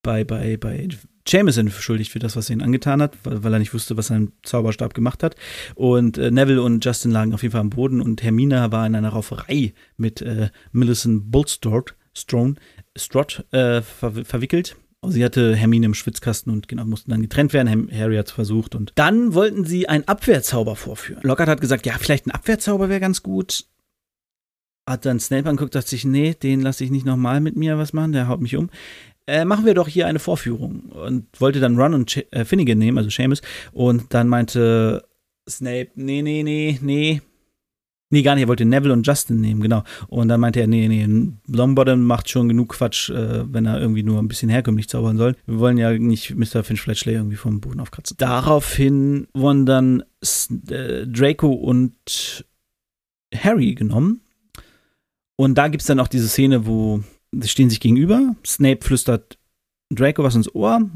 bei, 0.05 0.23
bei, 0.23 0.55
bei 0.55 0.87
Jameson 1.27 1.71
schuldig 1.71 2.11
für 2.11 2.19
das, 2.19 2.35
was 2.35 2.49
er 2.49 2.55
ihn 2.55 2.61
angetan 2.61 3.01
hat, 3.01 3.17
weil, 3.23 3.43
weil, 3.43 3.53
er 3.53 3.59
nicht 3.59 3.73
wusste, 3.73 3.97
was 3.97 4.07
sein 4.07 4.31
Zauberstab 4.43 4.93
gemacht 4.93 5.23
hat. 5.23 5.35
Und 5.73 6.17
äh, 6.17 6.31
Neville 6.31 6.61
und 6.61 6.83
Justin 6.85 7.11
lagen 7.11 7.33
auf 7.33 7.41
jeden 7.41 7.51
Fall 7.51 7.61
am 7.61 7.69
Boden 7.69 8.01
und 8.01 8.23
Hermina 8.23 8.71
war 8.71 8.85
in 8.85 8.95
einer 8.95 9.09
Rauferei 9.09 9.73
mit 9.97 10.21
äh, 10.21 10.49
Millicent 10.71 11.31
Bulstrode, 11.31 11.93
Strone, 12.13 12.55
Strott, 12.95 13.45
äh, 13.51 13.81
ver 13.81 14.23
verwickelt. 14.23 14.75
Sie 15.07 15.23
hatte 15.23 15.55
Hermine 15.55 15.87
im 15.87 15.93
Schwitzkasten 15.93 16.51
und 16.51 16.67
genau, 16.67 16.85
mussten 16.85 17.11
dann 17.11 17.21
getrennt 17.21 17.53
werden. 17.53 17.91
Harry 17.91 18.15
hat 18.17 18.27
es 18.27 18.31
versucht 18.31 18.73
und 18.73 18.91
dann 18.95 19.33
wollten 19.35 19.65
sie 19.65 19.87
einen 19.87 20.07
Abwehrzauber 20.07 20.75
vorführen. 20.75 21.21
Lockhart 21.23 21.49
hat 21.49 21.61
gesagt, 21.61 21.85
ja, 21.85 21.93
vielleicht 21.99 22.25
ein 22.25 22.31
Abwehrzauber 22.31 22.89
wäre 22.89 22.99
ganz 22.99 23.21
gut. 23.21 23.65
Hat 24.87 25.05
dann 25.05 25.19
Snape 25.19 25.49
angeguckt, 25.49 25.75
dachte 25.75 25.89
sich, 25.89 26.05
nee, 26.05 26.33
den 26.33 26.61
lasse 26.61 26.83
ich 26.83 26.91
nicht 26.91 27.05
nochmal 27.05 27.39
mit 27.39 27.55
mir 27.55 27.77
was 27.77 27.93
machen, 27.93 28.13
der 28.13 28.27
haut 28.27 28.41
mich 28.41 28.55
um 28.55 28.69
äh, 29.27 29.45
machen 29.45 29.65
wir 29.65 29.73
doch 29.73 29.87
hier 29.87 30.07
eine 30.07 30.19
Vorführung. 30.19 30.81
Und 30.91 31.25
wollte 31.39 31.59
dann 31.59 31.77
Ron 31.77 31.93
und 31.93 32.09
Ch 32.09 32.25
äh, 32.31 32.45
Finnegan 32.45 32.77
nehmen, 32.77 32.97
also 32.97 33.09
Seamus. 33.09 33.41
Und 33.71 34.13
dann 34.13 34.27
meinte 34.27 35.03
Snape, 35.49 35.89
nee, 35.95 36.21
nee, 36.21 36.43
nee, 36.43 36.79
nee. 36.81 37.21
Nee, 38.11 38.21
gar 38.21 38.35
nicht, 38.35 38.43
er 38.43 38.47
wollte 38.47 38.65
Neville 38.65 38.93
und 38.93 39.05
Justin 39.05 39.41
nehmen, 39.41 39.61
genau. 39.61 39.83
Und 40.07 40.27
dann 40.27 40.39
meinte 40.39 40.59
er, 40.59 40.67
nee, 40.67 40.87
nee, 40.87 41.31
Longbottom 41.47 42.03
macht 42.03 42.29
schon 42.29 42.47
genug 42.47 42.69
Quatsch, 42.69 43.09
äh, 43.09 43.51
wenn 43.51 43.65
er 43.65 43.81
irgendwie 43.81 44.03
nur 44.03 44.19
ein 44.19 44.27
bisschen 44.27 44.47
herkömmlich 44.47 44.87
zaubern 44.87 45.17
soll. 45.17 45.35
Wir 45.47 45.59
wollen 45.59 45.77
ja 45.77 45.91
nicht 45.91 46.35
Mr. 46.35 46.63
Finch 46.63 46.81
Fletchley 46.81 47.15
irgendwie 47.15 47.35
vom 47.35 47.61
Boden 47.61 47.79
aufkratzen. 47.79 48.17
Daraufhin 48.17 49.27
wurden 49.33 49.65
dann 49.65 50.03
äh, 50.69 51.07
Draco 51.07 51.51
und 51.51 52.45
Harry 53.35 53.73
genommen. 53.73 54.21
Und 55.35 55.57
da 55.57 55.67
gibt 55.67 55.81
es 55.81 55.87
dann 55.87 55.99
auch 55.99 56.07
diese 56.07 56.27
Szene, 56.27 56.67
wo 56.67 57.03
sie 57.39 57.49
stehen 57.49 57.69
sich 57.69 57.79
gegenüber. 57.79 58.35
Snape 58.45 58.83
flüstert 58.83 59.37
Draco 59.89 60.23
was 60.23 60.35
ins 60.35 60.53
Ohr, 60.53 60.89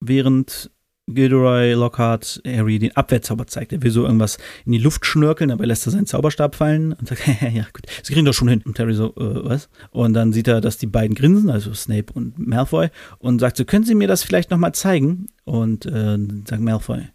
während 0.00 0.70
Gilderoy 1.08 1.74
Lockhart 1.74 2.42
Harry 2.44 2.80
den 2.80 2.96
Abwehrzauber 2.96 3.46
zeigt. 3.46 3.72
Er 3.72 3.82
will 3.82 3.92
so 3.92 4.04
irgendwas 4.04 4.38
in 4.64 4.72
die 4.72 4.78
Luft 4.78 5.06
schnörkeln, 5.06 5.52
aber 5.52 5.64
lässt 5.64 5.86
er 5.86 5.92
seinen 5.92 6.06
Zauberstab 6.06 6.56
fallen 6.56 6.94
und 6.94 7.06
sagt, 7.06 7.26
ja 7.40 7.64
gut, 7.72 7.86
sie 8.02 8.12
kriegen 8.12 8.26
doch 8.26 8.34
schon 8.34 8.48
hin. 8.48 8.62
Und 8.64 8.78
Harry 8.78 8.94
so, 8.94 9.14
äh, 9.16 9.44
was? 9.44 9.68
Und 9.90 10.14
dann 10.14 10.32
sieht 10.32 10.48
er, 10.48 10.60
dass 10.60 10.78
die 10.78 10.88
beiden 10.88 11.14
grinsen, 11.14 11.48
also 11.48 11.72
Snape 11.74 12.12
und 12.12 12.38
Malfoy, 12.38 12.88
und 13.18 13.38
sagt 13.38 13.56
so, 13.56 13.64
können 13.64 13.84
Sie 13.84 13.94
mir 13.94 14.08
das 14.08 14.24
vielleicht 14.24 14.50
nochmal 14.50 14.74
zeigen? 14.74 15.28
Und 15.44 15.86
äh, 15.86 16.18
sagt 16.44 16.62
Malfoy, 16.62 17.06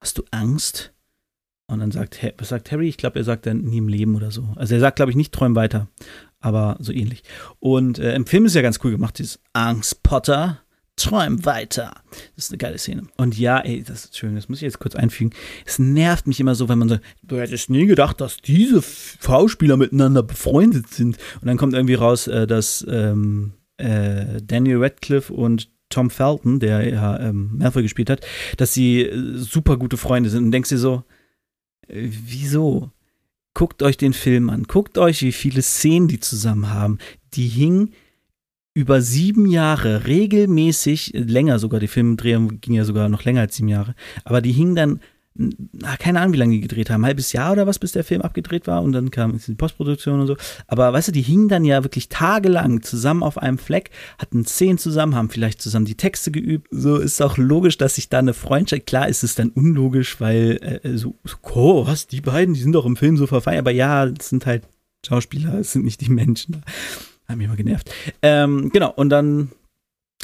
hast 0.00 0.18
du 0.18 0.22
Angst? 0.30 0.92
Und 1.68 1.80
dann 1.80 1.90
sagt, 1.90 2.20
was 2.38 2.50
sagt 2.50 2.70
Harry? 2.70 2.88
Ich 2.88 2.96
glaube, 2.96 3.18
er 3.18 3.24
sagt 3.24 3.46
dann 3.46 3.62
nie 3.62 3.78
im 3.78 3.88
Leben 3.88 4.14
oder 4.14 4.30
so. 4.30 4.48
Also 4.54 4.74
er 4.74 4.80
sagt, 4.80 4.96
glaube 4.96 5.10
ich, 5.10 5.16
nicht 5.16 5.32
träum 5.32 5.56
weiter 5.56 5.88
aber 6.46 6.76
so 6.78 6.92
ähnlich. 6.92 7.22
Und 7.58 7.98
äh, 7.98 8.14
im 8.14 8.24
Film 8.24 8.46
ist 8.46 8.54
ja 8.54 8.62
ganz 8.62 8.78
cool 8.84 8.92
gemacht, 8.92 9.18
dieses 9.18 9.40
Angst 9.52 10.02
Potter. 10.02 10.60
Träum 10.98 11.44
weiter. 11.44 11.92
Das 12.36 12.46
ist 12.46 12.52
eine 12.52 12.56
geile 12.56 12.78
Szene. 12.78 13.02
Und 13.18 13.36
ja, 13.36 13.58
ey, 13.58 13.82
das 13.82 14.06
ist 14.06 14.16
schön, 14.16 14.34
das 14.34 14.48
muss 14.48 14.58
ich 14.58 14.62
jetzt 14.62 14.78
kurz 14.78 14.94
einfügen. 14.94 15.30
Es 15.66 15.78
nervt 15.78 16.26
mich 16.26 16.40
immer 16.40 16.54
so, 16.54 16.70
wenn 16.70 16.78
man 16.78 16.88
so, 16.88 16.96
du 17.22 17.38
hättest 17.38 17.68
nie 17.68 17.84
gedacht, 17.84 18.18
dass 18.22 18.38
diese 18.38 18.82
Schauspieler 19.22 19.76
miteinander 19.76 20.22
befreundet 20.22 20.88
sind. 20.88 21.18
Und 21.42 21.48
dann 21.48 21.58
kommt 21.58 21.74
irgendwie 21.74 21.96
raus, 21.96 22.28
äh, 22.28 22.46
dass 22.46 22.86
ähm, 22.88 23.52
äh, 23.76 24.40
Daniel 24.42 24.82
Radcliffe 24.82 25.34
und 25.34 25.68
Tom 25.90 26.08
Felton, 26.08 26.60
der 26.60 26.88
ja 26.88 27.20
ähm, 27.20 27.58
Malfoy 27.58 27.82
gespielt 27.82 28.08
hat, 28.08 28.24
dass 28.56 28.72
sie 28.72 29.02
äh, 29.02 29.36
super 29.36 29.76
gute 29.76 29.98
Freunde 29.98 30.30
sind. 30.30 30.44
Und 30.44 30.50
denkst 30.50 30.70
dir 30.70 30.78
so, 30.78 31.04
wieso? 31.88 32.90
guckt 33.56 33.82
euch 33.82 33.96
den 33.96 34.12
Film 34.12 34.50
an, 34.50 34.64
guckt 34.64 34.98
euch, 34.98 35.22
wie 35.22 35.32
viele 35.32 35.62
Szenen 35.62 36.08
die 36.08 36.20
zusammen 36.20 36.68
haben. 36.68 36.98
Die 37.32 37.48
hingen 37.48 37.94
über 38.74 39.00
sieben 39.00 39.46
Jahre 39.46 40.06
regelmäßig, 40.06 41.12
länger 41.14 41.58
sogar, 41.58 41.80
die 41.80 41.88
Filmdrehung 41.88 42.60
ging 42.60 42.74
ja 42.74 42.84
sogar 42.84 43.08
noch 43.08 43.24
länger 43.24 43.40
als 43.40 43.56
sieben 43.56 43.68
Jahre, 43.68 43.94
aber 44.24 44.42
die 44.42 44.52
hingen 44.52 44.74
dann 44.74 45.00
na, 45.36 45.96
keine 45.96 46.20
Ahnung, 46.20 46.34
wie 46.34 46.38
lange 46.38 46.54
die 46.54 46.60
gedreht 46.60 46.90
haben, 46.90 47.02
ein 47.02 47.06
halbes 47.06 47.32
Jahr 47.32 47.52
oder 47.52 47.66
was, 47.66 47.78
bis 47.78 47.92
der 47.92 48.04
Film 48.04 48.22
abgedreht 48.22 48.66
war 48.66 48.82
und 48.82 48.92
dann 48.92 49.10
kam 49.10 49.38
die 49.38 49.54
Postproduktion 49.54 50.20
und 50.20 50.26
so. 50.26 50.36
Aber 50.66 50.92
weißt 50.92 51.08
du, 51.08 51.12
die 51.12 51.22
hingen 51.22 51.48
dann 51.48 51.64
ja 51.64 51.84
wirklich 51.84 52.08
tagelang 52.08 52.82
zusammen 52.82 53.22
auf 53.22 53.38
einem 53.38 53.58
Fleck, 53.58 53.90
hatten 54.18 54.44
Szenen 54.44 54.78
zusammen, 54.78 55.14
haben 55.14 55.30
vielleicht 55.30 55.60
zusammen 55.60 55.86
die 55.86 55.96
Texte 55.96 56.30
geübt. 56.30 56.68
So 56.70 56.96
ist 56.96 57.20
auch 57.22 57.36
logisch, 57.36 57.78
dass 57.78 57.96
sich 57.96 58.08
da 58.08 58.18
eine 58.18 58.34
Freundschaft, 58.34 58.86
klar 58.86 59.08
ist 59.08 59.24
es 59.24 59.34
dann 59.34 59.50
unlogisch, 59.50 60.20
weil 60.20 60.80
äh, 60.82 60.96
so, 60.96 61.16
so, 61.24 61.36
oh, 61.54 61.86
was, 61.86 62.06
die 62.06 62.20
beiden, 62.20 62.54
die 62.54 62.60
sind 62.60 62.72
doch 62.72 62.86
im 62.86 62.96
Film 62.96 63.16
so 63.16 63.26
verfeinert, 63.26 63.60
aber 63.60 63.72
ja, 63.72 64.04
es 64.04 64.30
sind 64.30 64.46
halt 64.46 64.64
Schauspieler, 65.06 65.54
es 65.54 65.72
sind 65.72 65.84
nicht 65.84 66.00
die 66.00 66.10
Menschen. 66.10 66.62
Haben 67.28 67.38
mich 67.38 67.48
mal 67.48 67.56
genervt. 67.56 67.90
Ähm, 68.22 68.70
genau, 68.72 68.92
und 68.92 69.10
dann 69.10 69.50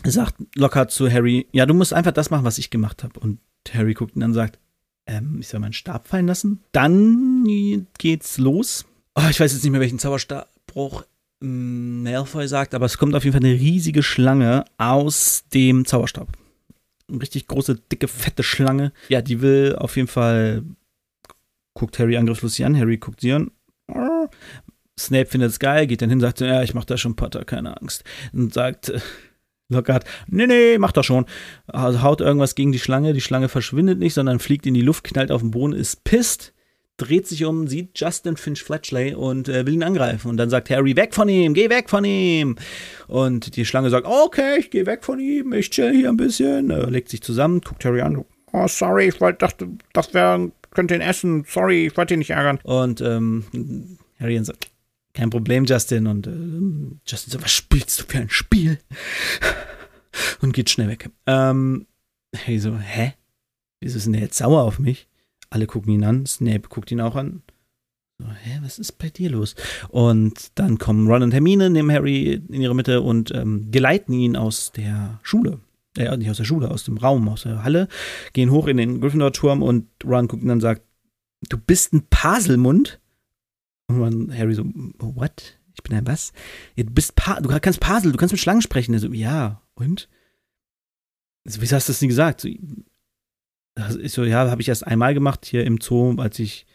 sagt 0.04 0.34
Lockhart 0.54 0.90
zu 0.90 1.10
Harry, 1.10 1.46
ja, 1.52 1.66
du 1.66 1.74
musst 1.74 1.92
einfach 1.92 2.12
das 2.12 2.30
machen, 2.30 2.44
was 2.44 2.58
ich 2.58 2.70
gemacht 2.70 3.02
habe. 3.02 3.18
Und 3.20 3.38
Harry 3.72 3.94
guckt 3.94 4.16
ihn 4.16 4.20
dann 4.20 4.30
und 4.30 4.34
sagt, 4.34 4.58
ähm, 5.06 5.38
ich 5.40 5.48
soll 5.48 5.60
meinen 5.60 5.72
Stab 5.72 6.08
fallen 6.08 6.26
lassen. 6.26 6.60
Dann 6.72 7.86
geht's 7.98 8.38
los. 8.38 8.86
Oh, 9.14 9.26
ich 9.28 9.40
weiß 9.40 9.52
jetzt 9.52 9.62
nicht 9.62 9.72
mehr, 9.72 9.80
welchen 9.80 9.98
Zauberstabruch 9.98 11.04
ähm, 11.42 12.02
Malfoy 12.02 12.46
sagt, 12.48 12.74
aber 12.74 12.86
es 12.86 12.98
kommt 12.98 13.14
auf 13.14 13.24
jeden 13.24 13.38
Fall 13.38 13.46
eine 13.46 13.58
riesige 13.58 14.02
Schlange 14.02 14.64
aus 14.78 15.44
dem 15.52 15.84
Zauberstab. 15.84 16.28
Eine 17.08 17.20
richtig 17.20 17.46
große, 17.46 17.80
dicke, 17.90 18.08
fette 18.08 18.42
Schlange. 18.42 18.92
Ja, 19.08 19.20
die 19.20 19.42
will 19.42 19.76
auf 19.76 19.96
jeden 19.96 20.08
Fall. 20.08 20.62
Guckt 21.74 21.98
Harry 21.98 22.16
angriffslos 22.16 22.60
an. 22.60 22.76
Harry 22.76 22.98
guckt 22.98 23.20
sie 23.20 23.32
an. 23.32 23.50
Snape 24.98 25.26
findet 25.26 25.50
es 25.50 25.58
geil, 25.58 25.86
geht 25.86 26.02
dann 26.02 26.10
hin, 26.10 26.20
sagt, 26.20 26.40
ja, 26.40 26.62
ich 26.62 26.74
mach 26.74 26.84
da 26.84 26.96
schon 26.96 27.16
Potter, 27.16 27.44
keine 27.44 27.80
Angst. 27.80 28.04
Und 28.32 28.52
sagt, 28.52 28.92
Lockhart, 29.72 30.04
nee, 30.28 30.46
nee, 30.46 30.78
macht 30.78 30.96
doch 30.96 31.04
schon. 31.04 31.26
Also 31.66 32.02
haut 32.02 32.20
irgendwas 32.20 32.54
gegen 32.54 32.72
die 32.72 32.78
Schlange, 32.78 33.12
die 33.12 33.20
Schlange 33.20 33.48
verschwindet 33.48 33.98
nicht, 33.98 34.14
sondern 34.14 34.38
fliegt 34.38 34.66
in 34.66 34.74
die 34.74 34.82
Luft, 34.82 35.04
knallt 35.04 35.30
auf 35.30 35.40
den 35.40 35.50
Boden, 35.50 35.72
ist 35.72 36.04
pisst, 36.04 36.52
dreht 36.96 37.26
sich 37.26 37.44
um, 37.44 37.66
sieht 37.66 37.98
Justin 37.98 38.36
Finch 38.36 38.62
Fletchley 38.62 39.14
und 39.14 39.48
äh, 39.48 39.66
will 39.66 39.74
ihn 39.74 39.82
angreifen. 39.82 40.28
Und 40.28 40.36
dann 40.36 40.50
sagt 40.50 40.70
Harry, 40.70 40.96
weg 40.96 41.14
von 41.14 41.28
ihm, 41.28 41.54
geh 41.54 41.68
weg 41.70 41.90
von 41.90 42.04
ihm. 42.04 42.56
Und 43.08 43.56
die 43.56 43.64
Schlange 43.64 43.90
sagt, 43.90 44.06
okay, 44.06 44.58
ich 44.58 44.70
geh 44.70 44.86
weg 44.86 45.04
von 45.04 45.18
ihm, 45.18 45.52
ich 45.52 45.70
chill 45.70 45.92
hier 45.92 46.08
ein 46.08 46.16
bisschen. 46.16 46.70
Äh, 46.70 46.86
legt 46.86 47.08
sich 47.08 47.22
zusammen, 47.22 47.60
guckt 47.60 47.84
Harry 47.84 48.02
an, 48.02 48.24
oh, 48.52 48.68
sorry, 48.68 49.08
ich 49.08 49.20
wollte, 49.20 49.38
dachte, 49.38 49.68
das 49.92 50.14
wäre, 50.14 50.52
könnte 50.74 50.94
ihn 50.94 51.00
essen, 51.00 51.44
sorry, 51.48 51.86
ich 51.86 51.96
wollte 51.96 52.14
ihn 52.14 52.18
nicht 52.18 52.30
ärgern. 52.30 52.58
Und 52.62 53.00
ähm, 53.00 53.98
Harry 54.20 54.42
sagt, 54.44 54.71
kein 55.14 55.30
Problem, 55.30 55.64
Justin. 55.64 56.06
Und 56.06 56.26
äh, 56.26 56.96
Justin 57.06 57.32
so, 57.32 57.42
was 57.42 57.52
spielst 57.52 58.00
du 58.00 58.04
für 58.06 58.18
ein 58.18 58.30
Spiel? 58.30 58.78
Und 60.40 60.52
geht 60.52 60.70
schnell 60.70 60.88
weg. 60.88 61.10
Ähm, 61.26 61.86
hey, 62.34 62.58
so, 62.58 62.76
hä? 62.78 63.14
Wieso 63.80 63.96
ist 63.96 64.04
denn 64.04 64.12
der 64.12 64.22
jetzt 64.22 64.38
sauer 64.38 64.62
auf 64.62 64.78
mich? 64.78 65.08
Alle 65.50 65.66
gucken 65.66 65.92
ihn 65.92 66.04
an. 66.04 66.26
Snape 66.26 66.68
guckt 66.68 66.90
ihn 66.90 67.00
auch 67.00 67.16
an. 67.16 67.42
So, 68.18 68.26
hä, 68.26 68.60
was 68.62 68.78
ist 68.78 68.98
bei 68.98 69.10
dir 69.10 69.30
los? 69.30 69.54
Und 69.88 70.52
dann 70.54 70.78
kommen 70.78 71.08
Ron 71.08 71.22
und 71.22 71.32
Hermine, 71.32 71.70
nehmen 71.70 71.90
Harry 71.90 72.34
in 72.34 72.60
ihre 72.60 72.74
Mitte 72.74 73.00
und 73.00 73.34
ähm, 73.34 73.70
geleiten 73.70 74.12
ihn 74.12 74.36
aus 74.36 74.72
der 74.72 75.18
Schule. 75.22 75.60
Äh, 75.96 76.16
nicht 76.16 76.30
aus 76.30 76.36
der 76.38 76.44
Schule, 76.44 76.70
aus 76.70 76.84
dem 76.84 76.96
Raum, 76.96 77.28
aus 77.28 77.42
der 77.42 77.64
Halle, 77.64 77.88
gehen 78.32 78.50
hoch 78.50 78.66
in 78.66 78.76
den 78.76 79.00
Gryffindor-Turm 79.00 79.62
und 79.62 79.88
Ron 80.04 80.28
guckt 80.28 80.42
ihn 80.42 80.48
dann 80.48 80.58
und 80.58 80.62
sagt, 80.62 80.82
du 81.48 81.58
bist 81.58 81.92
ein 81.92 82.06
Paselmund? 82.08 83.00
Und 84.00 84.36
Harry 84.36 84.54
so, 84.54 84.64
what? 84.64 85.58
Ich 85.74 85.82
bin 85.82 85.96
ein 85.96 86.06
was? 86.06 86.32
Ja, 86.76 86.84
du 86.84 86.92
bist 86.92 87.14
pa 87.14 87.40
du 87.40 87.48
kannst 87.60 87.80
Pasel, 87.80 88.12
du 88.12 88.18
kannst 88.18 88.32
mit 88.32 88.40
Schlangen 88.40 88.62
sprechen. 88.62 88.94
Er 88.94 89.00
so, 89.00 89.12
ja, 89.12 89.62
und? 89.74 90.08
So, 91.44 91.60
wieso 91.60 91.76
hast 91.76 91.88
du 91.88 91.92
das 91.92 92.02
nie 92.02 92.08
gesagt? 92.08 92.42
So, 92.42 92.48
ich 92.48 94.12
so, 94.12 94.24
ja, 94.24 94.50
habe 94.50 94.60
ich 94.60 94.68
erst 94.68 94.86
einmal 94.86 95.14
gemacht 95.14 95.46
hier 95.46 95.64
im 95.64 95.80
Zoo, 95.80 96.16
als 96.18 96.38
ich, 96.38 96.66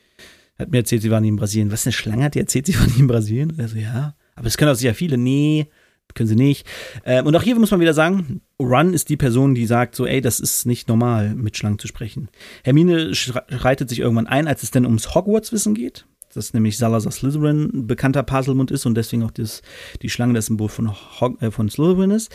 hat 0.57 0.71
mir 0.71 0.79
erzählt, 0.79 1.03
sie 1.03 1.12
waren 1.12 1.24
in 1.24 1.36
Brasilien. 1.36 1.71
Was, 1.71 1.86
eine 1.86 1.93
Schlange 1.93 2.24
hat 2.24 2.36
die 2.36 2.39
erzählt, 2.39 2.65
sie 2.65 2.77
waren 2.79 2.93
in 2.97 3.07
Brasilien? 3.07 3.53
Also, 3.59 3.77
ja. 3.77 4.15
Aber 4.36 4.47
es 4.47 4.57
können 4.57 4.71
auch 4.71 4.75
sicher 4.75 4.95
viele. 4.95 5.17
Nee, 5.17 5.67
können 6.15 6.27
sie 6.27 6.36
nicht. 6.36 6.67
Ähm, 7.05 7.25
und 7.25 7.36
auch 7.36 7.43
hier 7.43 7.55
muss 7.55 7.71
man 7.71 7.79
wieder 7.79 7.93
sagen, 7.93 8.41
Run 8.59 8.93
ist 8.93 9.09
die 9.09 9.17
Person, 9.17 9.55
die 9.55 9.65
sagt 9.65 9.95
so, 9.95 10.05
ey, 10.05 10.19
das 10.19 10.39
ist 10.39 10.65
nicht 10.65 10.88
normal, 10.88 11.36
mit 11.36 11.55
Schlangen 11.55 11.79
zu 11.79 11.88
sprechen. 11.88 12.29
Hermine 12.63 13.13
schreitet 13.15 13.89
sich 13.89 14.00
irgendwann 14.00 14.27
ein, 14.27 14.47
als 14.47 14.63
es 14.63 14.71
denn 14.71 14.86
ums 14.86 15.13
Hogwarts-Wissen 15.13 15.75
geht 15.75 16.05
dass 16.38 16.53
nämlich 16.53 16.77
Salazar 16.77 17.12
Slytherin 17.12 17.72
ein 17.74 17.88
bekannter 17.88 18.24
Puzzlemund 18.24 18.72
ist 18.72 18.86
und 18.86 18.96
deswegen 18.96 19.24
auch 19.24 19.32
das, 19.32 19.62
die 20.01 20.10
Schlange 20.10 20.34
das 20.34 20.46
Symbol 20.46 20.70
von, 20.70 20.91
Hog 21.20 21.41
äh, 21.41 21.51
von 21.51 21.70
Slytherin 21.70 22.12
ist. 22.12 22.34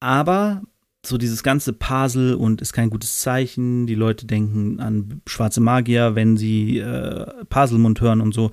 Aber 0.00 0.62
so 1.06 1.18
dieses 1.18 1.42
ganze 1.42 1.72
Puzzle 1.72 2.34
und 2.34 2.60
ist 2.60 2.72
kein 2.72 2.90
gutes 2.90 3.20
Zeichen. 3.20 3.86
Die 3.86 3.94
Leute 3.94 4.26
denken 4.26 4.80
an 4.80 5.22
schwarze 5.26 5.60
Magier, 5.60 6.14
wenn 6.14 6.36
sie 6.36 6.78
äh, 6.78 7.26
Puzzlemund 7.48 8.00
hören 8.00 8.20
und 8.20 8.34
so. 8.34 8.50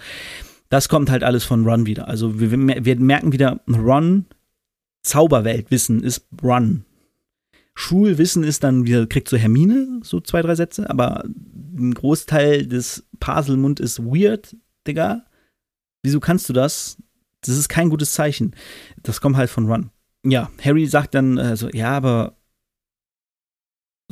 Das 0.70 0.88
kommt 0.88 1.10
halt 1.10 1.24
alles 1.24 1.44
von 1.44 1.66
Ron 1.66 1.86
wieder. 1.86 2.08
Also 2.08 2.40
wir, 2.40 2.52
wir 2.52 3.00
merken 3.00 3.34
wieder, 3.34 3.60
Ron, 3.68 4.26
Zauberweltwissen 5.04 6.04
ist 6.04 6.28
Ron. 6.42 6.86
Schulwissen 7.74 8.44
ist 8.44 8.64
dann 8.64 8.86
wieder, 8.86 9.08
kriegt 9.08 9.30
so 9.30 9.38
Hermine, 9.38 10.02
so 10.04 10.20
zwei, 10.20 10.42
drei 10.42 10.56
Sätze, 10.56 10.90
aber 10.90 11.24
ein 11.24 11.94
Großteil 11.94 12.68
des 12.68 13.08
Puzzlemund 13.20 13.80
ist 13.80 14.00
weird, 14.00 14.56
Digga. 14.88 15.26
Wieso 16.04 16.20
kannst 16.20 16.50
du 16.50 16.54
das? 16.54 16.98
Das 17.42 17.58
ist 17.58 17.70
kein 17.70 17.90
gutes 17.90 18.12
Zeichen. 18.12 18.56
Das 19.02 19.22
kommt 19.22 19.38
halt 19.38 19.50
von 19.50 19.68
Ron. 19.68 19.90
Ja, 20.24 20.52
Harry 20.64 20.86
sagt 20.86 21.16
dann 21.16 21.38
äh, 21.38 21.56
so, 21.56 21.70
ja, 21.70 21.92
aber 21.92 22.38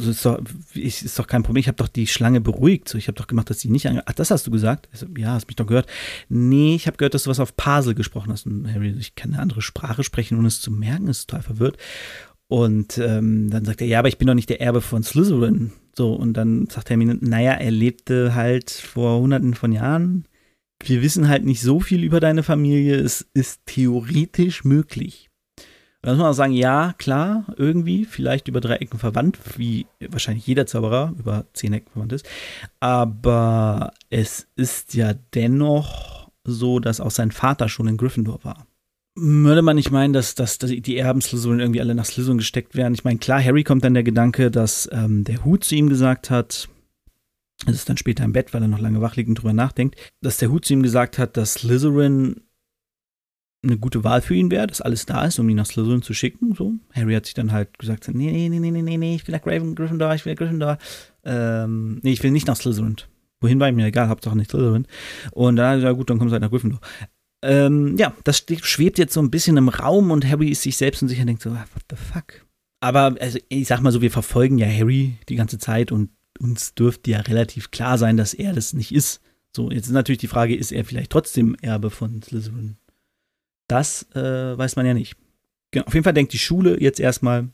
so 0.01 0.11
ist, 0.11 0.25
doch, 0.25 0.39
ist 0.75 1.19
doch 1.19 1.27
kein 1.27 1.43
Problem. 1.43 1.59
Ich 1.59 1.67
habe 1.67 1.75
doch 1.75 1.89
die 1.89 2.07
Schlange 2.07 2.39
beruhigt. 2.39 2.87
So, 2.87 2.97
ich 2.97 3.09
habe 3.09 3.17
doch 3.17 3.27
gemacht, 3.27 3.49
dass 3.49 3.59
sie 3.59 3.69
nicht 3.69 3.85
ange. 3.85 4.01
Ach, 4.05 4.13
das 4.13 4.31
hast 4.31 4.47
du 4.47 4.51
gesagt? 4.51 4.87
So, 4.93 5.05
ja, 5.17 5.33
hast 5.33 5.47
mich 5.47 5.57
doch 5.57 5.67
gehört. 5.67 5.87
Nee, 6.29 6.75
ich 6.75 6.87
habe 6.87 6.95
gehört, 6.95 7.13
dass 7.13 7.23
du 7.23 7.29
was 7.29 7.41
auf 7.41 7.57
Pasel 7.57 7.95
gesprochen 7.95 8.31
hast. 8.31 8.45
Und 8.45 8.73
Harry, 8.73 8.95
ich 8.97 9.15
kann 9.15 9.33
eine 9.33 9.41
andere 9.41 9.61
Sprache 9.61 10.05
sprechen, 10.05 10.37
ohne 10.37 10.47
es 10.47 10.61
zu 10.61 10.71
merken, 10.71 11.09
ist 11.09 11.29
total 11.29 11.43
verwirrt. 11.43 11.77
Und 12.49 12.97
ähm, 12.97 13.51
dann 13.51 13.63
sagt 13.63 13.79
er, 13.79 13.87
ja, 13.87 13.99
aber 13.99 14.07
ich 14.07 14.17
bin 14.17 14.27
doch 14.27 14.33
nicht 14.33 14.49
der 14.49 14.59
Erbe 14.59 14.81
von 14.81 15.03
Slytherin. 15.03 15.71
So, 15.95 16.13
und 16.13 16.33
dann 16.33 16.65
sagt 16.67 16.89
Hermine, 16.89 17.17
naja, 17.21 17.53
er 17.53 17.69
lebte 17.69 18.33
halt 18.33 18.71
vor 18.71 19.19
hunderten 19.19 19.53
von 19.53 19.71
Jahren. 19.71 20.25
Wir 20.83 21.03
wissen 21.03 21.27
halt 21.27 21.45
nicht 21.45 21.61
so 21.61 21.79
viel 21.79 22.03
über 22.03 22.19
deine 22.19 22.41
Familie. 22.41 22.95
Es 22.95 23.27
ist 23.35 23.61
theoretisch 23.67 24.63
möglich. 24.63 25.29
Und 25.57 26.07
dann 26.07 26.15
muss 26.15 26.23
man 26.23 26.31
auch 26.31 26.35
sagen, 26.35 26.53
ja, 26.53 26.95
klar, 26.97 27.53
irgendwie, 27.57 28.05
vielleicht 28.05 28.47
über 28.47 28.61
drei 28.61 28.77
Ecken 28.77 28.97
verwandt, 28.97 29.37
wie 29.57 29.85
wahrscheinlich 30.09 30.47
jeder 30.47 30.65
Zauberer 30.65 31.13
über 31.19 31.45
zehn 31.53 31.73
Ecken 31.73 31.91
verwandt 31.91 32.13
ist. 32.13 32.27
Aber 32.79 33.93
es 34.09 34.47
ist 34.55 34.95
ja 34.95 35.13
dennoch 35.35 36.31
so, 36.45 36.79
dass 36.79 36.99
auch 36.99 37.11
sein 37.11 37.31
Vater 37.31 37.69
schon 37.69 37.87
in 37.89 37.97
Gryffindor 37.97 38.43
war 38.43 38.65
würde 39.21 39.61
man 39.61 39.75
nicht 39.75 39.91
meinen, 39.91 40.13
dass, 40.13 40.35
dass, 40.35 40.57
dass 40.57 40.69
die 40.71 40.97
Erben 40.97 41.21
Slytherin 41.21 41.59
irgendwie 41.59 41.81
alle 41.81 41.95
nach 41.95 42.05
Slytherin 42.05 42.37
gesteckt 42.37 42.75
werden. 42.75 42.93
Ich 42.93 43.03
meine, 43.03 43.19
klar, 43.19 43.43
Harry 43.43 43.63
kommt 43.63 43.83
dann 43.83 43.93
der 43.93 44.03
Gedanke, 44.03 44.51
dass 44.51 44.89
ähm, 44.91 45.23
der 45.23 45.43
Hut 45.45 45.63
zu 45.63 45.75
ihm 45.75 45.89
gesagt 45.89 46.29
hat, 46.29 46.69
das 47.65 47.75
ist 47.75 47.89
dann 47.89 47.97
später 47.97 48.23
im 48.23 48.33
Bett, 48.33 48.53
weil 48.53 48.61
er 48.61 48.67
noch 48.67 48.79
lange 48.79 49.01
wach 49.01 49.15
liegt 49.15 49.29
und 49.29 49.35
drüber 49.35 49.53
nachdenkt, 49.53 49.95
dass 50.21 50.37
der 50.37 50.49
Hut 50.49 50.65
zu 50.65 50.73
ihm 50.73 50.83
gesagt 50.83 51.17
hat, 51.17 51.35
dass 51.35 51.55
Slytherin 51.55 52.41
eine 53.61 53.77
gute 53.77 54.05
Wahl 54.05 54.21
für 54.21 54.35
ihn 54.35 54.51
wäre, 54.51 54.67
dass 54.67 54.79
alles 54.79 55.05
da 55.05 55.25
ist, 55.25 55.37
um 55.39 55.49
ihn 55.49 55.57
nach 55.57 55.65
Slytherin 55.65 56.01
zu 56.01 56.13
schicken. 56.13 56.55
So. 56.55 56.75
Harry 56.93 57.13
hat 57.13 57.25
sich 57.25 57.33
dann 57.33 57.51
halt 57.51 57.77
gesagt, 57.77 58.07
nee, 58.07 58.31
nee, 58.31 58.47
nee, 58.47 58.71
nee, 58.71 58.81
nee, 58.81 58.97
nee, 58.97 59.15
ich 59.15 59.27
will 59.27 59.35
nach 59.35 59.45
Raven, 59.45 59.75
Gryffindor, 59.75 60.15
ich 60.15 60.25
will 60.25 60.33
nach 60.33 60.39
Gryffindor. 60.39 60.77
Ähm, 61.25 61.99
nee, 62.01 62.13
ich 62.13 62.23
will 62.23 62.31
nicht 62.31 62.47
nach 62.47 62.55
Slytherin. 62.55 62.95
Wohin 63.41 63.59
war 63.59 63.71
mir 63.71 63.85
egal, 63.85 64.07
Hauptsache 64.07 64.37
nicht 64.37 64.51
Slytherin. 64.51 64.87
Und 65.31 65.57
dann 65.57 65.65
hat 65.65 65.73
er 65.73 65.77
gesagt, 65.77 65.97
gut, 65.97 66.09
dann 66.09 66.19
kommst 66.19 66.31
du 66.31 66.33
halt 66.33 66.43
nach 66.43 66.49
Gryffindor. 66.49 66.79
Ähm, 67.41 67.95
ja, 67.97 68.13
das 68.23 68.43
schwebt 68.63 68.97
jetzt 68.97 69.13
so 69.13 69.21
ein 69.21 69.31
bisschen 69.31 69.57
im 69.57 69.69
Raum 69.69 70.11
und 70.11 70.27
Harry 70.27 70.49
ist 70.49 70.63
sich 70.63 70.77
selbst 70.77 71.01
unsicher 71.01 71.21
und 71.21 71.27
denkt 71.27 71.41
so, 71.41 71.51
ah, 71.51 71.65
what 71.73 71.83
the 71.89 71.95
fuck? 71.95 72.45
Aber 72.81 73.15
also, 73.19 73.39
ich 73.49 73.67
sag 73.67 73.81
mal 73.81 73.91
so, 73.91 74.01
wir 74.01 74.11
verfolgen 74.11 74.57
ja 74.57 74.67
Harry 74.67 75.17
die 75.27 75.35
ganze 75.35 75.57
Zeit 75.57 75.91
und 75.91 76.11
uns 76.39 76.73
dürfte 76.73 77.11
ja 77.11 77.19
relativ 77.19 77.71
klar 77.71 77.97
sein, 77.97 78.17
dass 78.17 78.33
er 78.33 78.53
das 78.53 78.73
nicht 78.73 78.93
ist. 78.93 79.21
So, 79.55 79.71
jetzt 79.71 79.87
ist 79.87 79.93
natürlich 79.93 80.19
die 80.19 80.27
Frage, 80.27 80.55
ist 80.55 80.71
er 80.71 80.85
vielleicht 80.85 81.11
trotzdem 81.11 81.55
Erbe 81.61 81.89
von 81.89 82.21
Slytherin? 82.21 82.77
Das 83.67 84.03
äh, 84.15 84.57
weiß 84.57 84.75
man 84.75 84.85
ja 84.85 84.93
nicht. 84.93 85.15
Genau, 85.71 85.85
auf 85.85 85.93
jeden 85.93 86.03
Fall 86.03 86.13
denkt 86.13 86.33
die 86.33 86.39
Schule 86.39 86.81
jetzt 86.81 86.99
erstmal, 86.99 87.49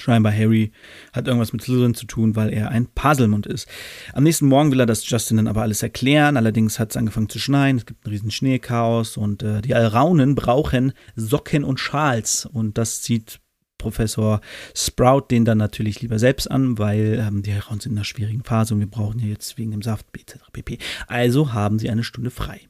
Scheinbar 0.00 0.32
Harry 0.32 0.72
hat 1.12 1.26
irgendwas 1.26 1.52
mit 1.52 1.62
Slytherin 1.62 1.94
zu 1.94 2.06
tun, 2.06 2.36
weil 2.36 2.52
er 2.52 2.70
ein 2.70 2.86
Puzzlemund 2.86 3.46
ist. 3.46 3.68
Am 4.12 4.24
nächsten 4.24 4.46
Morgen 4.46 4.70
will 4.70 4.80
er 4.80 4.86
das 4.86 5.08
Justin 5.08 5.38
dann 5.38 5.48
aber 5.48 5.62
alles 5.62 5.82
erklären. 5.82 6.36
Allerdings 6.36 6.78
hat 6.78 6.90
es 6.90 6.96
angefangen 6.96 7.28
zu 7.28 7.38
schneien. 7.38 7.78
Es 7.78 7.86
gibt 7.86 8.06
ein 8.06 8.10
riesen 8.10 8.30
Schneechaos 8.30 9.16
und 9.16 9.42
äh, 9.42 9.60
die 9.60 9.74
Alraunen 9.74 10.34
brauchen 10.34 10.92
Socken 11.16 11.64
und 11.64 11.80
Schals. 11.80 12.46
Und 12.46 12.78
das 12.78 13.02
zieht 13.02 13.40
Professor 13.78 14.40
Sprout 14.74 15.26
den 15.30 15.44
dann 15.44 15.58
natürlich 15.58 16.00
lieber 16.02 16.18
selbst 16.18 16.50
an, 16.50 16.78
weil 16.78 17.24
ähm, 17.26 17.42
die 17.42 17.52
Alraunen 17.52 17.80
sind 17.80 17.92
in 17.92 17.98
einer 17.98 18.04
schwierigen 18.04 18.42
Phase 18.42 18.74
und 18.74 18.80
wir 18.80 18.90
brauchen 18.90 19.20
ja 19.20 19.26
jetzt 19.26 19.56
wegen 19.56 19.70
dem 19.70 19.82
Saft 19.82 20.06
etc. 20.16 20.38
pp. 20.52 20.78
Also 21.06 21.52
haben 21.52 21.78
sie 21.78 21.90
eine 21.90 22.04
Stunde 22.04 22.30
frei. 22.30 22.68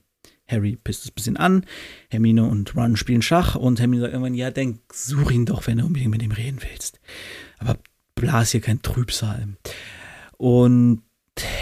Harry 0.48 0.76
pisst 0.82 1.04
es 1.04 1.10
ein 1.10 1.14
bisschen 1.14 1.36
an. 1.36 1.64
Hermine 2.10 2.44
und 2.44 2.74
Ron 2.74 2.96
spielen 2.96 3.22
Schach 3.22 3.54
und 3.54 3.80
Hermine 3.80 4.02
sagt 4.02 4.14
irgendwann, 4.14 4.34
ja, 4.34 4.50
denk, 4.50 4.80
such 4.92 5.30
ihn 5.30 5.46
doch, 5.46 5.66
wenn 5.66 5.78
du 5.78 5.86
unbedingt 5.86 6.10
mit 6.10 6.22
ihm 6.22 6.32
reden 6.32 6.58
willst. 6.68 7.00
Aber 7.58 7.78
blas 8.14 8.50
hier 8.50 8.60
kein 8.60 8.82
Trübsal. 8.82 9.48
Und 10.38 11.02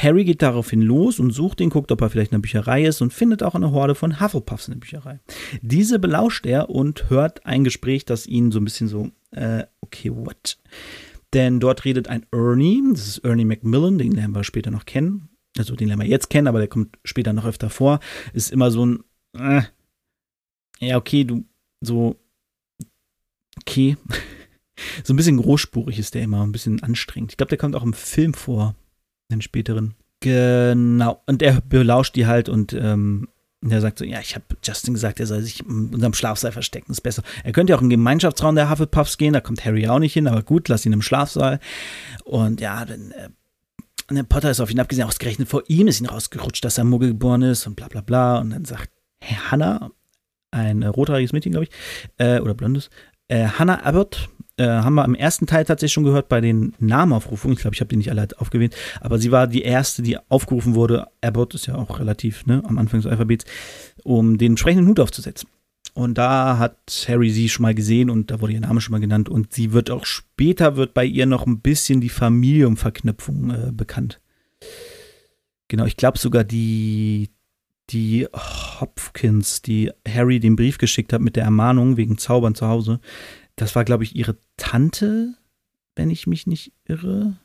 Harry 0.03 0.25
geht 0.25 0.41
daraufhin 0.41 0.81
los 0.81 1.19
und 1.19 1.33
sucht 1.33 1.61
ihn, 1.61 1.71
guckt, 1.71 1.93
ob 1.93 2.01
er 2.01 2.09
vielleicht 2.09 2.33
in 2.33 2.37
der 2.37 2.43
Bücherei 2.43 2.85
ist 2.85 3.03
und 3.03 3.13
findet 3.13 3.43
auch 3.43 3.55
eine 3.55 3.73
Horde 3.73 3.95
von 3.95 4.21
Hufflepuffs 4.21 4.69
in 4.69 4.75
der 4.75 4.81
Bücherei. 4.81 5.21
Diese 5.61 5.99
belauscht 5.99 6.47
er 6.47 6.71
und 6.71 7.11
hört 7.11 7.45
ein 7.45 7.65
Gespräch, 7.65 8.05
das 8.05 8.27
ihn 8.27 8.53
so 8.53 8.61
ein 8.61 8.65
bisschen 8.65 8.89
so, 8.89 9.11
äh, 9.33 9.65
okay, 9.81 10.11
what? 10.15 10.59
Denn 11.35 11.61
dort 11.61 11.85
redet 11.85 12.09
ein 12.09 12.25
Ernie, 12.33 12.83
das 12.93 13.07
ist 13.07 13.19
Ernie 13.19 13.45
Macmillan, 13.45 13.99
den 13.99 14.13
lernen 14.13 14.35
wir 14.35 14.45
später 14.45 14.71
noch 14.71 14.87
kennen 14.87 15.29
also 15.59 15.75
den 15.75 15.89
lernen 15.89 16.03
wir 16.03 16.09
jetzt 16.09 16.31
kennen, 16.31 16.47
aber 16.47 16.59
der 16.59 16.69
kommt 16.69 16.99
später 17.05 17.33
noch 17.33 17.45
öfter 17.45 17.71
vor, 17.71 18.01
ist 18.33 18.53
immer 18.53 18.71
so 18.71 18.87
ein, 18.87 19.05
äh, 19.39 19.63
ja, 20.81 20.97
okay, 20.97 21.25
du, 21.25 21.45
so, 21.81 22.17
okay. 23.61 23.97
so 25.05 25.13
ein 25.13 25.17
bisschen 25.17 25.39
großspurig 25.39 25.99
ist 25.99 26.15
der 26.15 26.23
immer, 26.23 26.45
ein 26.45 26.53
bisschen 26.53 26.83
anstrengend. 26.83 27.33
Ich 27.33 27.37
glaube, 27.37 27.51
der 27.51 27.59
kommt 27.59 27.75
auch 27.75 27.83
im 27.83 27.95
Film 27.95 28.35
vor, 28.35 28.75
den 29.31 29.41
späteren. 29.41 29.95
Genau. 30.21 31.23
Und 31.27 31.43
er 31.43 31.61
belauscht 31.61 32.17
die 32.17 32.27
halt 32.27 32.49
und 32.49 32.73
ähm, 32.73 33.29
der 33.63 33.81
sagt 33.81 33.99
so, 33.99 34.05
ja, 34.05 34.21
ich 34.21 34.35
habe 34.35 34.45
Justin 34.63 34.95
gesagt, 34.95 35.21
er 35.21 35.27
soll 35.27 35.43
sich 35.43 35.61
in 35.61 35.95
unserem 35.95 36.15
Schlafsaal 36.15 36.53
verstecken, 36.53 36.93
ist 36.93 37.01
besser. 37.01 37.23
Er 37.43 37.53
könnte 37.53 37.73
ja 37.73 37.77
auch 37.77 37.83
in 37.83 37.89
den 37.89 37.99
Gemeinschaftsraum 37.99 38.55
der 38.55 38.71
Hufflepuffs 38.71 39.19
gehen, 39.19 39.33
da 39.33 39.41
kommt 39.41 39.65
Harry 39.65 39.89
auch 39.89 39.99
nicht 39.99 40.13
hin, 40.13 40.27
aber 40.27 40.43
gut, 40.43 40.69
lass 40.69 40.87
ihn 40.87 40.93
im 40.93 41.03
Schlafsaal. 41.03 41.61
Und 42.25 42.61
ja, 42.61 42.85
dann 42.85 43.11
äh, 43.13 43.29
und 44.09 44.17
der 44.17 44.23
Potter 44.23 44.51
ist 44.51 44.61
auf 44.61 44.71
ihn 44.71 44.81
abgesehen, 44.81 45.07
ausgerechnet 45.07 45.49
vor 45.49 45.63
ihm 45.69 45.89
ist 45.89 46.01
ihn 46.01 46.07
rausgerutscht, 46.07 46.65
dass 46.65 46.79
er 46.79 46.85
Muggel 46.85 47.11
geboren 47.11 47.43
ist 47.43 47.67
und 47.67 47.77
bla 47.77 47.89
bla 47.89 48.01
bla. 48.01 48.39
Und 48.39 48.51
dann 48.51 48.65
sagt 48.65 48.91
Hannah, 49.23 49.91
ein 50.51 50.83
äh, 50.83 50.87
rothaariges 50.87 51.33
Mädchen, 51.33 51.53
glaube 51.53 51.65
ich, 51.65 51.71
äh, 52.19 52.41
oder 52.41 52.55
blondes, 52.55 52.91
äh, 53.29 53.47
Hannah 53.47 53.85
Abbott, 53.85 54.29
äh, 54.59 54.67
haben 54.67 54.95
wir 54.95 55.05
im 55.05 55.15
ersten 55.15 55.47
Teil 55.47 55.65
tatsächlich 55.65 55.93
schon 55.93 56.05
gehört 56.05 56.29
bei 56.29 56.41
den 56.41 56.75
Namenaufrufungen. 56.79 57.57
Ich 57.57 57.61
glaube, 57.61 57.75
ich 57.75 57.81
habe 57.81 57.89
die 57.89 57.97
nicht 57.97 58.11
alle 58.11 58.29
aufgewählt, 58.39 58.75
aber 59.01 59.19
sie 59.19 59.31
war 59.31 59.47
die 59.47 59.63
erste, 59.63 60.03
die 60.03 60.19
aufgerufen 60.29 60.75
wurde. 60.75 61.09
Abbott 61.21 61.55
ist 61.55 61.67
ja 61.67 61.75
auch 61.75 61.99
relativ 61.99 62.47
ne, 62.47 62.63
am 62.67 62.79
Anfang 62.79 63.01
des 63.01 63.11
Alphabets, 63.11 63.45
um 64.03 64.39
den 64.39 64.53
entsprechenden 64.53 64.89
Hut 64.89 65.01
aufzusetzen. 65.01 65.49
Und 65.97 66.19
da 66.19 66.59
hat 66.59 67.07
Harry 67.09 67.31
sie 67.31 67.49
schon 67.49 67.63
mal 67.63 67.75
gesehen 67.75 68.11
und 68.11 68.31
da 68.31 68.43
wurde 68.43 68.53
ihr 68.53 68.61
Name 68.61 68.83
schon 68.83 68.93
mal 68.93 69.01
genannt. 69.01 69.31
Und 69.31 69.55
sie 69.55 69.73
wird 69.73 69.91
auch 69.91 70.05
später 70.05 70.77
wird 70.77 70.93
bei 70.93 71.07
ihr 71.07 71.25
noch 71.25 71.47
ein 71.47 71.61
bisschen 71.61 72.03
die 72.03 72.11
Familienverknüpfung 72.11 73.51
äh, 73.51 73.73
bekannt. 73.73 74.21
Genau, 75.69 75.87
ich 75.87 75.97
glaube 75.97 76.19
sogar 76.19 76.45
die, 76.45 77.31
die 77.89 78.27
Hopkins, 78.79 79.63
die 79.63 79.91
Harry 80.07 80.39
den 80.39 80.55
Brief 80.55 80.77
geschickt 80.77 81.15
hat 81.15 81.23
mit 81.23 81.35
der 81.35 81.45
Ermahnung 81.45 81.97
wegen 81.97 82.19
Zaubern 82.19 82.55
zu 82.55 82.69
Hause. 82.69 83.01
Das 83.57 83.75
war, 83.75 83.85
glaube 83.85 84.05
ich, 84.05 84.15
ihre 84.15 84.37
Tante, 84.59 85.33
wenn 85.95 86.11
ich 86.11 86.27
mich 86.27 86.47
nicht 86.47 86.75
irre. 86.85 87.39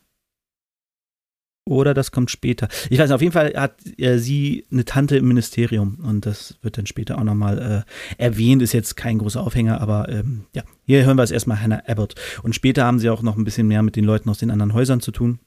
Oder 1.72 1.94
das 1.94 2.12
kommt 2.12 2.30
später. 2.30 2.68
Ich 2.90 3.00
weiß 3.00 3.08
nicht, 3.08 3.16
auf 3.16 3.22
jeden 3.22 3.32
Fall 3.32 3.54
hat 3.56 3.76
äh, 3.98 4.18
sie 4.18 4.66
eine 4.74 4.84
Tante 4.84 5.16
im 5.16 5.30
Ministerium 5.30 6.00
und 6.04 6.26
das 6.26 6.58
wird 6.62 6.78
dann 6.78 6.86
später 6.86 7.18
auch 7.18 7.24
nochmal 7.24 7.86
äh, 8.20 8.22
erwähnt, 8.22 8.62
ist 8.62 8.74
jetzt 8.74 8.98
kein 8.98 9.20
großer 9.20 9.42
Aufhänger, 9.42 9.80
aber 9.80 10.10
ähm, 10.10 10.44
ja, 10.54 10.64
hier 10.86 11.06
hören 11.06 11.16
wir 11.16 11.24
es 11.24 11.32
erstmal 11.32 11.62
Hannah 11.62 11.82
Abbott. 11.88 12.16
Und 12.44 12.56
später 12.56 12.84
haben 12.84 13.00
sie 13.00 13.10
auch 13.10 13.22
noch 13.22 13.38
ein 13.38 13.46
bisschen 13.46 13.70
mehr 13.70 13.84
mit 13.84 13.96
den 13.96 14.04
Leuten 14.04 14.30
aus 14.30 14.40
den 14.40 14.52
anderen 14.52 14.74
Häusern 14.74 15.00
zu 15.00 15.12
tun. 15.12 15.40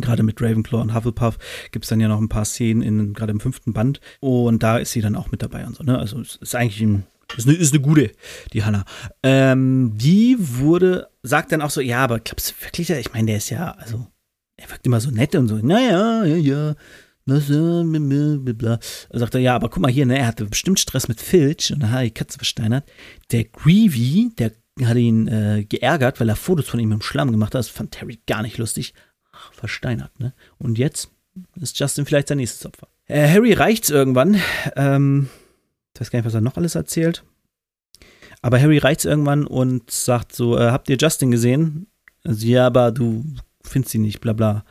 Gerade 0.00 0.24
mit 0.24 0.42
Ravenclaw 0.42 0.82
und 0.82 0.92
Hufflepuff 0.92 1.38
gibt 1.70 1.84
es 1.84 1.88
dann 1.88 2.00
ja 2.00 2.08
noch 2.08 2.20
ein 2.20 2.28
paar 2.28 2.44
Szenen, 2.44 2.82
in, 2.82 3.14
gerade 3.14 3.30
im 3.30 3.38
fünften 3.38 3.72
Band. 3.72 4.00
Und 4.18 4.64
da 4.64 4.78
ist 4.78 4.90
sie 4.90 5.02
dann 5.02 5.14
auch 5.14 5.30
mit 5.30 5.40
dabei 5.40 5.64
und 5.68 5.76
so. 5.76 5.84
Ne? 5.84 5.96
Also 5.96 6.20
es 6.20 6.34
ist 6.34 6.56
eigentlich 6.56 6.80
ein, 6.80 7.04
ist 7.36 7.46
eine, 7.46 7.56
ist 7.56 7.72
eine 7.72 7.80
gute, 7.80 8.10
die 8.52 8.64
Hannah. 8.64 8.84
Ähm, 9.22 9.92
die 9.94 10.36
wurde, 10.36 11.10
sagt 11.22 11.52
dann 11.52 11.62
auch 11.62 11.70
so, 11.70 11.80
ja, 11.80 12.02
aber 12.02 12.18
glaubst 12.18 12.50
du 12.50 12.64
wirklich, 12.64 12.90
ich 12.90 13.12
meine, 13.12 13.26
der 13.26 13.36
ist 13.36 13.50
ja, 13.50 13.70
also 13.78 14.08
er 14.58 14.70
wirkt 14.70 14.86
immer 14.86 15.00
so 15.00 15.10
nett 15.10 15.34
und 15.34 15.48
so, 15.48 15.56
naja, 15.56 16.24
ja, 16.24 16.36
ja. 16.36 16.74
Das, 17.24 17.50
äh, 17.50 17.82
bla. 17.84 18.78
Da 19.10 19.18
sagt 19.18 19.34
er, 19.34 19.40
ja, 19.40 19.54
aber 19.54 19.68
guck 19.68 19.82
mal 19.82 19.90
hier, 19.90 20.06
ne, 20.06 20.18
er 20.18 20.26
hatte 20.26 20.46
bestimmt 20.46 20.80
Stress 20.80 21.08
mit 21.08 21.20
Filch 21.20 21.72
und 21.72 21.80
dann 21.80 21.90
hat 21.90 22.04
die 22.04 22.10
Katze 22.10 22.38
versteinert. 22.38 22.90
Der 23.30 23.44
Greavy, 23.44 24.32
der 24.38 24.52
hat 24.82 24.96
ihn 24.96 25.28
äh, 25.28 25.64
geärgert, 25.68 26.20
weil 26.20 26.28
er 26.28 26.36
Fotos 26.36 26.68
von 26.68 26.80
ihm 26.80 26.92
im 26.92 27.02
Schlamm 27.02 27.30
gemacht 27.30 27.54
hat. 27.54 27.60
Das 27.60 27.68
fand 27.68 27.92
Terry 27.92 28.18
gar 28.26 28.42
nicht 28.42 28.56
lustig. 28.56 28.94
Ach, 29.30 29.52
versteinert, 29.52 30.18
ne? 30.18 30.32
Und 30.56 30.78
jetzt 30.78 31.10
ist 31.60 31.78
Justin 31.78 32.06
vielleicht 32.06 32.28
sein 32.28 32.38
nächstes 32.38 32.64
Opfer. 32.64 32.88
Äh, 33.06 33.28
Harry 33.28 33.52
reicht's 33.52 33.90
irgendwann. 33.90 34.40
Ähm, 34.74 35.28
ich 35.94 36.00
weiß 36.00 36.10
gar 36.10 36.18
nicht, 36.18 36.26
was 36.26 36.34
er 36.34 36.40
noch 36.40 36.56
alles 36.56 36.76
erzählt. 36.76 37.24
Aber 38.40 38.60
Harry 38.60 38.78
reicht's 38.78 39.04
irgendwann 39.04 39.46
und 39.46 39.90
sagt 39.90 40.34
so, 40.34 40.56
äh, 40.56 40.70
habt 40.70 40.88
ihr 40.88 40.96
Justin 40.96 41.30
gesehen? 41.30 41.88
Also, 42.24 42.46
ja, 42.46 42.66
aber 42.66 42.90
du 42.90 43.24
findest 43.68 43.92
sie 43.92 43.98
nicht, 43.98 44.20
bla 44.20 44.32
bla. 44.32 44.64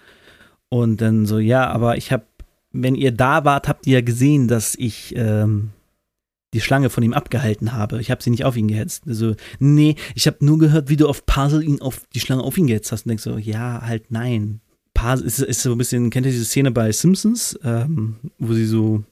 Und 0.70 1.02
dann 1.02 1.26
so, 1.26 1.40
ja, 1.40 1.68
aber 1.68 1.98
ich 1.98 2.12
hab, 2.12 2.28
wenn 2.72 2.96
ihr 2.96 3.12
da 3.12 3.46
wart, 3.46 3.68
habt 3.68 3.88
ihr 3.88 3.96
ja 3.96 4.02
gesehen, 4.02 4.48
dass 4.48 4.76
ich 4.76 5.14
ähm, 5.16 5.70
die 6.54 6.62
Schlange 6.62 6.90
von 6.90 7.04
ihm 7.04 7.14
abgehalten 7.14 7.74
habe. 7.74 8.00
Ich 8.02 8.12
habe 8.12 8.24
sie 8.24 8.30
nicht 8.30 8.46
auf 8.46 8.58
ihn 8.58 8.68
gehetzt. 8.68 9.04
Also, 9.08 9.36
nee, 9.60 9.96
ich 10.16 10.28
habe 10.28 10.44
nur 10.46 10.58
gehört, 10.58 10.90
wie 10.90 10.98
du 10.98 11.08
auf 11.08 11.26
Puzzle 11.26 11.64
ihn 11.64 11.82
auf 11.82 12.06
die 12.14 12.20
Schlange 12.20 12.44
auf 12.44 12.58
ihn 12.58 12.68
gehetzt 12.68 12.92
hast. 12.92 13.06
Und 13.06 13.10
denkst 13.10 13.24
so, 13.24 13.38
ja, 13.38 13.82
halt 13.82 14.12
nein. 14.12 14.62
Puzzle 14.94 15.26
ist, 15.26 15.40
ist 15.40 15.62
so 15.62 15.74
ein 15.74 15.78
bisschen, 15.78 16.10
kennt 16.10 16.26
ihr 16.26 16.32
diese 16.32 16.46
Szene 16.46 16.72
bei 16.72 16.92
Simpsons, 16.92 17.58
ähm, 17.64 18.16
wo 18.40 18.54
sie 18.54 18.66
so 18.66 19.04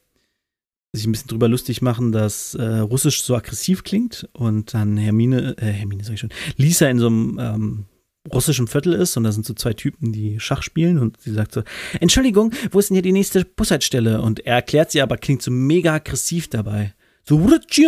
sich 0.95 1.05
ein 1.05 1.11
bisschen 1.11 1.27
drüber 1.27 1.47
lustig 1.47 1.81
machen, 1.81 2.11
dass 2.11 2.55
äh, 2.55 2.63
Russisch 2.79 3.23
so 3.23 3.35
aggressiv 3.35 3.83
klingt 3.83 4.27
und 4.33 4.73
dann 4.73 4.97
Hermine, 4.97 5.57
äh, 5.57 5.65
Hermine 5.65 6.03
sag 6.03 6.13
ich 6.13 6.19
schon, 6.21 6.31
Lisa 6.55 6.87
in 6.87 6.99
so 6.99 7.07
einem 7.07 7.39
ähm, 7.39 7.85
russischen 8.31 8.67
Viertel 8.67 8.93
ist 8.93 9.15
und 9.17 9.23
da 9.23 9.31
sind 9.31 9.45
so 9.45 9.53
zwei 9.53 9.73
Typen, 9.73 10.11
die 10.11 10.39
Schach 10.39 10.63
spielen 10.63 10.99
und 10.99 11.19
sie 11.21 11.31
sagt 11.31 11.53
so, 11.53 11.63
Entschuldigung, 11.99 12.53
wo 12.71 12.79
ist 12.79 12.89
denn 12.89 12.95
hier 12.95 13.01
die 13.01 13.11
nächste 13.11 13.45
Bushaltestelle? 13.45 14.21
Und 14.21 14.45
er 14.45 14.55
erklärt 14.55 14.91
sie 14.91 15.01
aber, 15.01 15.17
klingt 15.17 15.41
so 15.41 15.51
mega 15.51 15.95
aggressiv 15.95 16.49
dabei. 16.49 16.93
So, 17.27 17.39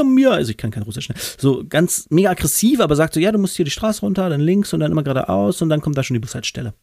mir, 0.04 0.32
also 0.32 0.50
ich 0.50 0.58
kann 0.58 0.71
kein 0.71 0.84
Russisch, 0.84 1.10
ne? 1.10 1.15
so 1.38 1.63
ganz 1.67 2.08
mega 2.10 2.32
aggressiv, 2.32 2.80
aber 2.80 2.95
sagt 2.95 3.13
so, 3.13 3.19
ja, 3.19 3.32
du 3.32 3.38
musst 3.38 3.56
hier 3.56 3.65
die 3.65 3.71
Straße 3.71 4.02
runter, 4.02 4.30
dann 4.30 4.41
links 4.41 4.73
und 4.73 4.80
dann 4.80 4.91
immer 4.91 5.04
geradeaus 5.04 5.62
und 5.62 5.69
dann 5.69 5.82
kommt 5.82 5.97
da 5.97 6.04
schon 6.04 6.15
die 6.15 6.19
Bushaltestelle. 6.19 6.73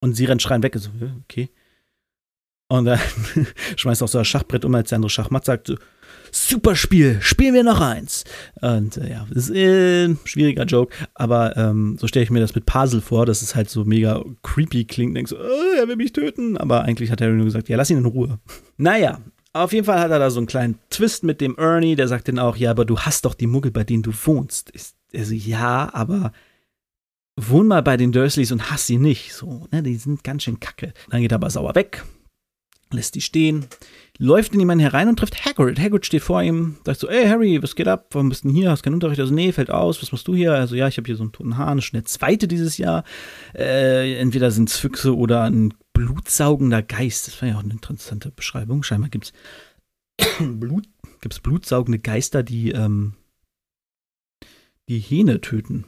Und 0.00 0.14
sie 0.14 0.24
rennt 0.24 0.40
schreien 0.40 0.62
weg, 0.62 0.74
so, 0.78 0.90
okay. 1.24 1.50
Und 2.68 2.86
dann 2.86 2.98
schmeißt 3.76 4.02
auch 4.02 4.08
so 4.08 4.18
das 4.18 4.26
Schachbrett 4.26 4.64
um, 4.64 4.74
als 4.74 4.88
der 4.88 4.96
andere 4.96 5.10
Schachmatt 5.10 5.44
sagt 5.44 5.66
so, 5.66 5.76
super 6.30 6.76
Spiel, 6.76 7.20
spielen 7.20 7.54
wir 7.54 7.62
noch 7.62 7.80
eins. 7.80 8.24
Und 8.60 8.96
äh, 8.96 9.10
ja, 9.10 9.26
ist 9.30 9.50
äh, 9.50 10.06
ein 10.06 10.18
schwieriger 10.24 10.64
Joke, 10.64 10.94
aber 11.14 11.56
ähm, 11.56 11.96
so 11.98 12.06
stelle 12.06 12.24
ich 12.24 12.30
mir 12.30 12.40
das 12.40 12.54
mit 12.54 12.66
Puzzle 12.66 13.00
vor, 13.00 13.26
dass 13.26 13.42
es 13.42 13.54
halt 13.54 13.70
so 13.70 13.84
mega 13.84 14.22
creepy 14.42 14.84
klingt. 14.84 15.16
Denkst 15.16 15.32
oh, 15.32 15.76
er 15.78 15.88
will 15.88 15.96
mich 15.96 16.12
töten. 16.12 16.56
Aber 16.56 16.82
eigentlich 16.82 17.10
hat 17.10 17.20
Harry 17.20 17.34
nur 17.34 17.44
gesagt, 17.44 17.68
ja, 17.68 17.76
lass 17.76 17.90
ihn 17.90 17.98
in 17.98 18.06
Ruhe. 18.06 18.38
Naja, 18.76 19.20
auf 19.52 19.72
jeden 19.72 19.86
Fall 19.86 20.00
hat 20.00 20.10
er 20.10 20.18
da 20.18 20.30
so 20.30 20.40
einen 20.40 20.46
kleinen 20.46 20.78
Twist 20.90 21.22
mit 21.22 21.40
dem 21.40 21.56
Ernie, 21.56 21.96
der 21.96 22.08
sagt 22.08 22.28
dann 22.28 22.38
auch, 22.38 22.56
ja, 22.56 22.70
aber 22.70 22.84
du 22.84 22.98
hast 22.98 23.24
doch 23.24 23.34
die 23.34 23.46
Muggel, 23.46 23.70
bei 23.70 23.84
denen 23.84 24.02
du 24.02 24.12
wohnst. 24.24 24.70
Ist, 24.70 24.96
also 25.14 25.34
ja, 25.34 25.90
aber 25.92 26.32
wohn 27.36 27.68
mal 27.68 27.82
bei 27.82 27.96
den 27.96 28.12
Dursleys 28.12 28.52
und 28.52 28.70
hass 28.70 28.86
sie 28.86 28.98
nicht. 28.98 29.32
So, 29.32 29.66
ne, 29.70 29.82
die 29.82 29.96
sind 29.96 30.24
ganz 30.24 30.42
schön 30.42 30.60
kacke. 30.60 30.92
Dann 31.10 31.20
geht 31.20 31.32
er 31.32 31.36
aber 31.36 31.50
sauer 31.50 31.74
weg 31.74 32.02
lässt 32.94 33.14
die 33.14 33.20
stehen, 33.20 33.66
läuft 34.18 34.54
in 34.54 34.60
jemanden 34.60 34.82
herein 34.82 35.08
und 35.08 35.18
trifft 35.18 35.44
Hagrid. 35.44 35.78
Hagrid 35.78 36.06
steht 36.06 36.22
vor 36.22 36.42
ihm, 36.42 36.76
sagt 36.84 37.00
so, 37.00 37.08
ey 37.08 37.26
Harry, 37.26 37.62
was 37.62 37.74
geht 37.74 37.88
ab? 37.88 38.06
Warum 38.12 38.28
bist 38.28 38.44
du 38.44 38.48
denn 38.48 38.56
hier? 38.56 38.70
Hast 38.70 38.82
keinen 38.82 38.94
Unterricht? 38.94 39.20
Also, 39.20 39.34
nee, 39.34 39.52
fällt 39.52 39.70
aus. 39.70 40.00
Was 40.02 40.12
machst 40.12 40.28
du 40.28 40.34
hier? 40.34 40.52
Also, 40.52 40.76
ja, 40.76 40.86
ich 40.86 40.96
habe 40.96 41.06
hier 41.06 41.16
so 41.16 41.24
einen 41.24 41.32
toten 41.32 41.56
Hahn. 41.56 41.80
Schon 41.80 41.98
der 41.98 42.04
zweite 42.04 42.46
dieses 42.46 42.78
Jahr. 42.78 43.04
Äh, 43.54 44.16
entweder 44.18 44.50
sind 44.50 44.68
es 44.68 44.76
Füchse 44.76 45.16
oder 45.16 45.42
ein 45.42 45.74
blutsaugender 45.92 46.82
Geist. 46.82 47.26
Das 47.26 47.40
war 47.42 47.48
ja 47.48 47.56
auch 47.56 47.62
eine 47.62 47.72
interessante 47.72 48.30
Beschreibung. 48.30 48.82
Scheinbar 48.82 49.10
gibt 49.10 49.32
es 50.18 50.28
Blut, 50.38 50.86
gibt's 51.20 51.40
blutsaugende 51.40 51.98
Geister, 51.98 52.42
die 52.42 52.70
ähm, 52.70 53.14
die 54.88 54.98
Hähne 54.98 55.40
töten. 55.40 55.86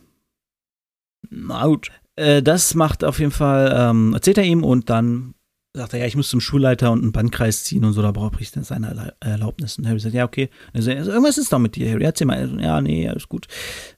Gut. 1.30 1.90
Äh, 2.16 2.42
das 2.42 2.74
macht 2.74 3.04
auf 3.04 3.18
jeden 3.18 3.30
Fall, 3.30 3.74
ähm, 3.76 4.14
erzählt 4.14 4.38
er 4.38 4.44
ihm 4.44 4.64
und 4.64 4.90
dann 4.90 5.34
sagt 5.76 5.92
er, 5.92 6.00
ja, 6.00 6.06
ich 6.06 6.16
muss 6.16 6.30
zum 6.30 6.40
Schulleiter 6.40 6.90
und 6.90 7.02
einen 7.02 7.12
Bandkreis 7.12 7.64
ziehen 7.64 7.84
und 7.84 7.92
so, 7.92 8.02
da 8.02 8.10
brauche 8.10 8.40
ich 8.40 8.50
dann 8.50 8.64
seine 8.64 9.14
Erlaubnis. 9.20 9.78
Und 9.78 9.86
Harry 9.86 10.00
sagt, 10.00 10.14
ja, 10.14 10.24
okay. 10.24 10.50
Also, 10.72 10.90
irgendwas 10.90 11.38
ist 11.38 11.52
da 11.52 11.58
mit 11.58 11.76
dir, 11.76 11.90
Harry. 11.90 12.04
Erzähl 12.04 12.26
mal. 12.26 12.60
Ja, 12.60 12.80
nee, 12.80 13.08
alles 13.08 13.28
gut. 13.28 13.46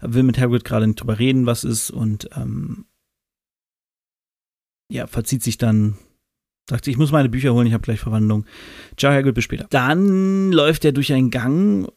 Er 0.00 0.14
will 0.14 0.22
mit 0.22 0.38
Hagrid 0.38 0.64
gerade 0.64 0.86
nicht 0.86 1.00
drüber 1.00 1.18
reden, 1.18 1.46
was 1.46 1.64
ist 1.64 1.90
und 1.90 2.28
ähm, 2.36 2.86
ja, 4.90 5.06
verzieht 5.06 5.42
sich 5.42 5.58
dann, 5.58 5.98
sagt 6.68 6.86
ich 6.86 6.96
muss 6.96 7.12
meine 7.12 7.28
Bücher 7.28 7.52
holen, 7.52 7.66
ich 7.66 7.72
habe 7.72 7.82
gleich 7.82 8.00
Verwandlung. 8.00 8.46
Ciao, 8.96 9.12
Hagrid, 9.12 9.34
bis 9.34 9.44
später. 9.44 9.66
Dann 9.70 10.52
läuft 10.52 10.84
er 10.84 10.92
durch 10.92 11.12
einen 11.12 11.30
Gang, 11.30 11.90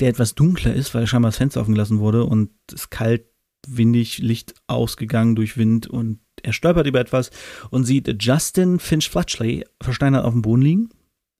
der 0.00 0.08
etwas 0.08 0.34
dunkler 0.34 0.74
ist, 0.74 0.94
weil 0.94 1.06
scheinbar 1.06 1.30
das 1.30 1.38
Fenster 1.38 1.60
offen 1.60 1.74
gelassen 1.74 1.98
wurde 1.98 2.24
und 2.24 2.50
es 2.72 2.90
kalt, 2.90 3.24
windig, 3.66 4.18
Licht 4.18 4.54
ausgegangen 4.66 5.34
durch 5.34 5.56
Wind 5.56 5.86
und 5.86 6.20
er 6.44 6.52
stolpert 6.52 6.86
über 6.86 7.00
etwas 7.00 7.30
und 7.70 7.84
sieht 7.84 8.22
Justin 8.22 8.78
Finch 8.78 9.08
Fletchley 9.08 9.64
versteinert 9.80 10.24
auf 10.24 10.32
dem 10.32 10.42
Boden 10.42 10.62
liegen 10.62 10.90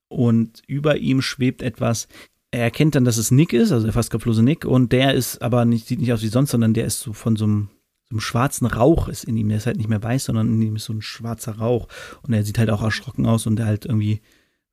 und 0.09 0.61
über 0.67 0.97
ihm 0.97 1.21
schwebt 1.21 1.61
etwas. 1.61 2.07
Er 2.51 2.63
erkennt 2.63 2.95
dann, 2.95 3.05
dass 3.05 3.17
es 3.17 3.31
Nick 3.31 3.53
ist, 3.53 3.71
also 3.71 3.85
der 3.85 3.93
fast 3.93 4.09
kopflose 4.09 4.43
Nick, 4.43 4.65
und 4.65 4.91
der 4.91 5.13
ist 5.13 5.41
aber 5.41 5.65
nicht, 5.65 5.87
sieht 5.87 5.99
nicht 5.99 6.11
aus 6.11 6.23
wie 6.23 6.27
sonst, 6.27 6.51
sondern 6.51 6.73
der 6.73 6.85
ist 6.85 6.99
so 6.99 7.13
von 7.13 7.35
so 7.35 7.45
einem, 7.45 7.69
so 8.09 8.13
einem 8.13 8.21
schwarzen 8.21 8.65
Rauch 8.65 9.07
ist 9.07 9.23
in 9.23 9.37
ihm. 9.37 9.49
Der 9.49 9.59
ist 9.59 9.67
halt 9.67 9.77
nicht 9.77 9.89
mehr 9.89 10.01
weiß, 10.01 10.25
sondern 10.25 10.47
in 10.47 10.61
ihm 10.61 10.75
ist 10.75 10.85
so 10.85 10.93
ein 10.93 11.03
schwarzer 11.03 11.59
Rauch. 11.59 11.87
Und 12.23 12.33
er 12.33 12.43
sieht 12.43 12.57
halt 12.57 12.71
auch 12.71 12.81
erschrocken 12.81 13.27
aus 13.27 13.45
und 13.45 13.57
der 13.57 13.67
halt 13.67 13.85
irgendwie 13.85 14.21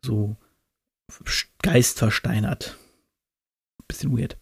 so 0.03 0.37
geistversteinert. 1.63 2.79
Bisschen 3.87 4.19
weird. 4.19 4.39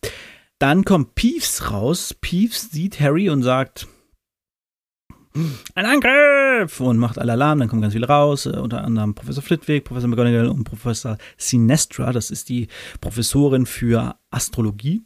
Dann 0.60 0.84
kommt 0.84 1.16
Peeves 1.16 1.72
raus. 1.72 2.14
Peeves 2.20 2.70
sieht 2.70 3.00
Harry 3.00 3.28
und 3.28 3.42
sagt, 3.42 3.88
ein 5.74 5.86
Angriff! 5.86 6.80
Und 6.80 6.98
macht 6.98 7.18
Alarm, 7.18 7.58
dann 7.58 7.68
kommen 7.68 7.82
ganz 7.82 7.94
viele 7.94 8.08
raus, 8.08 8.46
äh, 8.46 8.50
unter 8.50 8.84
anderem 8.84 9.14
Professor 9.14 9.42
Flitwick, 9.42 9.84
Professor 9.84 10.08
McGonagall 10.08 10.48
und 10.48 10.64
Professor 10.64 11.18
Sinestra, 11.36 12.12
das 12.12 12.30
ist 12.30 12.48
die 12.48 12.68
Professorin 13.00 13.66
für 13.66 14.16
Astrologie. 14.30 15.02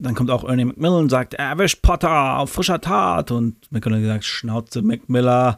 Dann 0.00 0.14
kommt 0.14 0.30
auch 0.30 0.44
Ernie 0.44 0.64
Macmillan 0.64 1.04
und 1.04 1.10
sagt, 1.10 1.34
erwischt 1.34 1.82
Potter 1.82 2.38
auf 2.38 2.50
frischer 2.50 2.80
Tat. 2.80 3.32
Und 3.32 3.70
McGonagall 3.72 4.06
sagt, 4.06 4.24
Schnauze 4.24 4.82
Macmillan. 4.82 5.56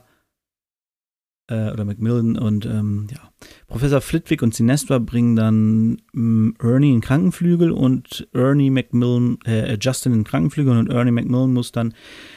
Äh, 1.49 1.73
oder 1.73 1.85
Macmillan 1.85 2.39
und 2.39 2.65
ähm, 2.65 3.09
ja. 3.11 3.31
Professor 3.67 4.01
Flitwick 4.01 4.43
und 4.43 4.55
Sinestra 4.55 4.99
bringen 4.99 5.37
dann 5.37 6.01
ähm, 6.15 6.55
Ernie 6.63 6.93
in 6.93 7.01
Krankenflügel 7.01 7.71
und 7.71 8.29
Ernie 8.33 8.71
Macmillan, 8.71 9.39
äh, 9.45 9.77
Justin 9.81 10.15
in 10.15 10.25
Krankenflügel 10.25 10.79
und 10.79 10.91
Ernie 10.91 11.11
Macmillan 11.11 11.53
muss 11.53 11.73
dann 11.73 11.93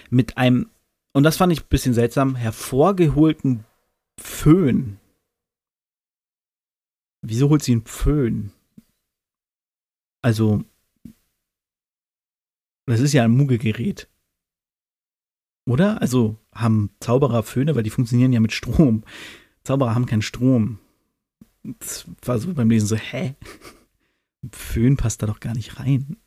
mit 0.10 0.38
einem 0.38 0.68
und 1.14 1.24
das 1.24 1.38
fand 1.38 1.54
ich 1.54 1.62
ein 1.62 1.70
bisschen 1.70 1.94
seltsam, 1.94 2.36
hervorgeholten 2.36 3.66
Föhn. 4.20 5.00
Wieso 7.22 7.50
holt 7.50 7.64
sie 7.64 7.74
einen 7.74 7.86
Föhn? 7.86 8.52
Also, 10.22 10.64
das 12.86 13.00
ist 13.00 13.14
ja 13.14 13.24
ein 13.24 13.32
Muggelgerät. 13.32 14.10
Oder? 15.66 16.02
Also 16.02 16.38
haben 16.54 16.90
Zauberer 17.00 17.44
Föhne, 17.44 17.76
weil 17.76 17.84
die 17.84 17.90
funktionieren 17.90 18.34
ja 18.34 18.40
mit 18.40 18.52
Strom. 18.52 19.04
Zauberer 19.64 19.96
haben 19.96 20.06
keinen 20.06 20.22
Strom. 20.22 20.80
Das 21.64 22.06
war 22.24 22.40
so 22.40 22.54
beim 22.54 22.70
Lesen 22.70 22.88
so, 22.88 22.98
hä? 22.98 23.36
Föhn 24.52 24.98
passt 24.98 25.22
da 25.22 25.28
doch 25.28 25.40
gar 25.40 25.54
nicht 25.54 25.80
rein. 25.80 26.18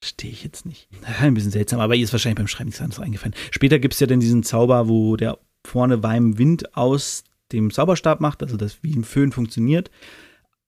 Verstehe 0.00 0.30
ich 0.30 0.44
jetzt 0.44 0.64
nicht. 0.64 0.88
Ein 1.20 1.34
bisschen 1.34 1.50
seltsam, 1.50 1.80
aber 1.80 1.96
ihr 1.96 2.04
ist 2.04 2.12
wahrscheinlich 2.12 2.38
beim 2.38 2.46
Schreiben 2.46 2.68
nichts 2.68 2.80
anderes 2.80 3.02
eingefallen. 3.02 3.34
Später 3.50 3.78
gibt 3.78 3.94
es 3.94 4.00
ja 4.00 4.06
dann 4.06 4.20
diesen 4.20 4.44
Zauber, 4.44 4.88
wo 4.88 5.16
der 5.16 5.38
vorne 5.66 6.02
Weim 6.02 6.38
Wind 6.38 6.76
aus 6.76 7.24
dem 7.52 7.70
Zauberstab 7.70 8.20
macht, 8.20 8.42
also 8.42 8.56
das 8.56 8.82
wie 8.82 8.94
ein 8.94 9.04
Föhn 9.04 9.32
funktioniert, 9.32 9.90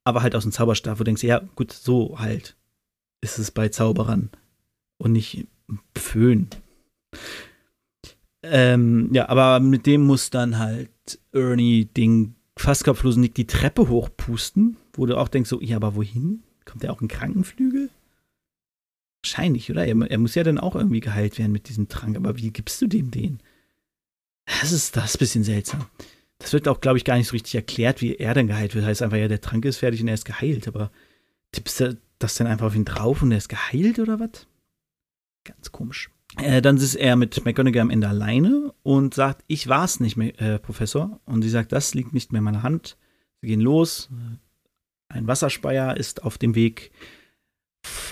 aber 0.05 0.23
halt 0.23 0.35
aus 0.35 0.43
dem 0.43 0.53
Zauberstab, 0.53 0.97
wo 0.97 0.99
du 0.99 1.05
denkst, 1.05 1.23
ja, 1.23 1.43
gut, 1.55 1.73
so 1.73 2.19
halt 2.19 2.57
ist 3.21 3.39
es 3.39 3.51
bei 3.51 3.69
Zauberern 3.69 4.31
und 4.99 5.13
nicht 5.13 5.47
Föhn. 5.97 6.49
Ähm, 8.43 9.11
ja, 9.13 9.29
aber 9.29 9.61
mit 9.61 9.87
dem 9.87 10.03
muss 10.03 10.31
dann 10.31 10.59
halt 10.59 10.91
Ernie 11.33 11.85
den 11.85 12.35
fast 12.57 12.85
kopflosen 12.85 13.21
Nick 13.21 13.35
die 13.35 13.47
Treppe 13.47 13.89
hochpusten, 13.89 14.77
wo 14.95 15.07
du 15.07 15.17
auch 15.17 15.29
denkst, 15.29 15.51
so, 15.51 15.61
ja, 15.61 15.77
aber 15.77 15.95
wohin? 15.95 16.43
Kommt 16.65 16.83
der 16.83 16.93
auch 16.93 17.03
in 17.03 17.09
Krankenflügel? 17.09 17.91
Wahrscheinlich, 19.23 19.71
oder? 19.71 19.87
Er, 19.87 20.11
er, 20.11 20.19
muss 20.19 20.35
ja 20.35 20.43
dann 20.43 20.59
auch 20.59 20.75
irgendwie 20.75 21.01
geheilt 21.01 21.39
werden 21.39 21.53
mit 21.53 21.69
diesem 21.69 21.89
Trank, 21.89 22.17
aber 22.17 22.39
wie 22.39 22.51
gibst 22.51 22.81
du 22.81 22.87
dem 22.87 23.11
den? 23.11 23.41
Das 24.47 24.73
ist 24.73 24.97
das 24.97 25.11
ist 25.11 25.17
ein 25.17 25.19
bisschen 25.19 25.45
seltsam. 25.45 25.87
Das 26.39 26.55
wird 26.55 26.69
auch, 26.69 26.81
glaube 26.81 26.97
ich, 26.97 27.05
gar 27.05 27.17
nicht 27.17 27.29
so 27.29 27.33
richtig 27.33 27.55
erklärt, 27.55 28.01
wie 28.01 28.17
er 28.17 28.33
dann 28.33 28.47
geheilt 28.47 28.75
wird. 28.75 28.87
Heißt 28.87 29.03
einfach, 29.03 29.19
ja, 29.19 29.29
der 29.29 29.43
Trank 29.43 29.65
ist 29.67 29.77
fertig 29.77 30.01
und 30.01 30.09
er 30.09 30.15
ist 30.15 30.25
geheilt, 30.25 30.67
aber 30.67 30.91
tippst 31.53 31.81
du 31.81 31.99
das 32.19 32.35
dann 32.35 32.47
einfach 32.47 32.69
auf 32.69 32.75
ihn 32.75 32.87
drauf 32.87 33.23
und 33.23 33.31
er 33.31 33.39
ist 33.39 33.51
geheilt 33.51 33.99
oder 33.99 34.19
was? 34.19 34.47
Ganz 35.45 35.71
komisch. 35.71 36.11
Äh, 36.39 36.63
dann 36.63 36.77
ist 36.77 36.95
er 36.95 37.17
mit 37.17 37.45
McGonagall 37.45 37.83
am 37.83 37.91
Ende 37.91 38.09
alleine 38.09 38.73
und 38.83 39.15
sagt, 39.15 39.45
ich 39.49 39.69
war's 39.69 40.01
nicht, 40.01 40.17
mehr, 40.17 40.41
äh, 40.41 40.59
Professor. 40.59 41.21
Und 41.27 41.43
sie 41.43 41.51
sagt, 41.51 41.73
das 41.73 41.95
liegt 41.95 42.15
nicht 42.15 42.33
mehr 42.33 42.39
in 42.39 42.45
meiner 42.45 42.63
Hand. 42.63 42.97
Sie 43.43 43.49
gehen 43.49 43.61
los. 43.61 44.09
Ein 45.09 45.27
Wasserspeier 45.27 45.97
ist 45.97 46.23
auf 46.23 46.39
dem 46.39 46.55
Weg 46.55 46.93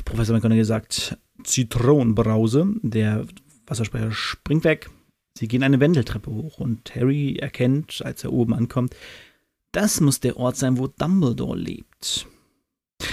Professor 0.04 0.34
McGonagall 0.34 0.64
sagt 0.64 1.18
Zitronenbrause. 1.44 2.66
Der 2.82 3.26
Wasserspeicher 3.66 4.12
springt 4.12 4.64
weg. 4.64 4.90
Sie 5.36 5.48
gehen 5.48 5.62
eine 5.62 5.80
Wendeltreppe 5.80 6.30
hoch 6.30 6.58
und 6.58 6.94
Harry 6.94 7.36
erkennt, 7.36 8.02
als 8.04 8.24
er 8.24 8.32
oben 8.32 8.54
ankommt, 8.54 8.96
das 9.72 10.00
muss 10.00 10.20
der 10.20 10.36
Ort 10.36 10.56
sein, 10.56 10.78
wo 10.78 10.88
Dumbledore 10.88 11.56
lebt. 11.56 12.26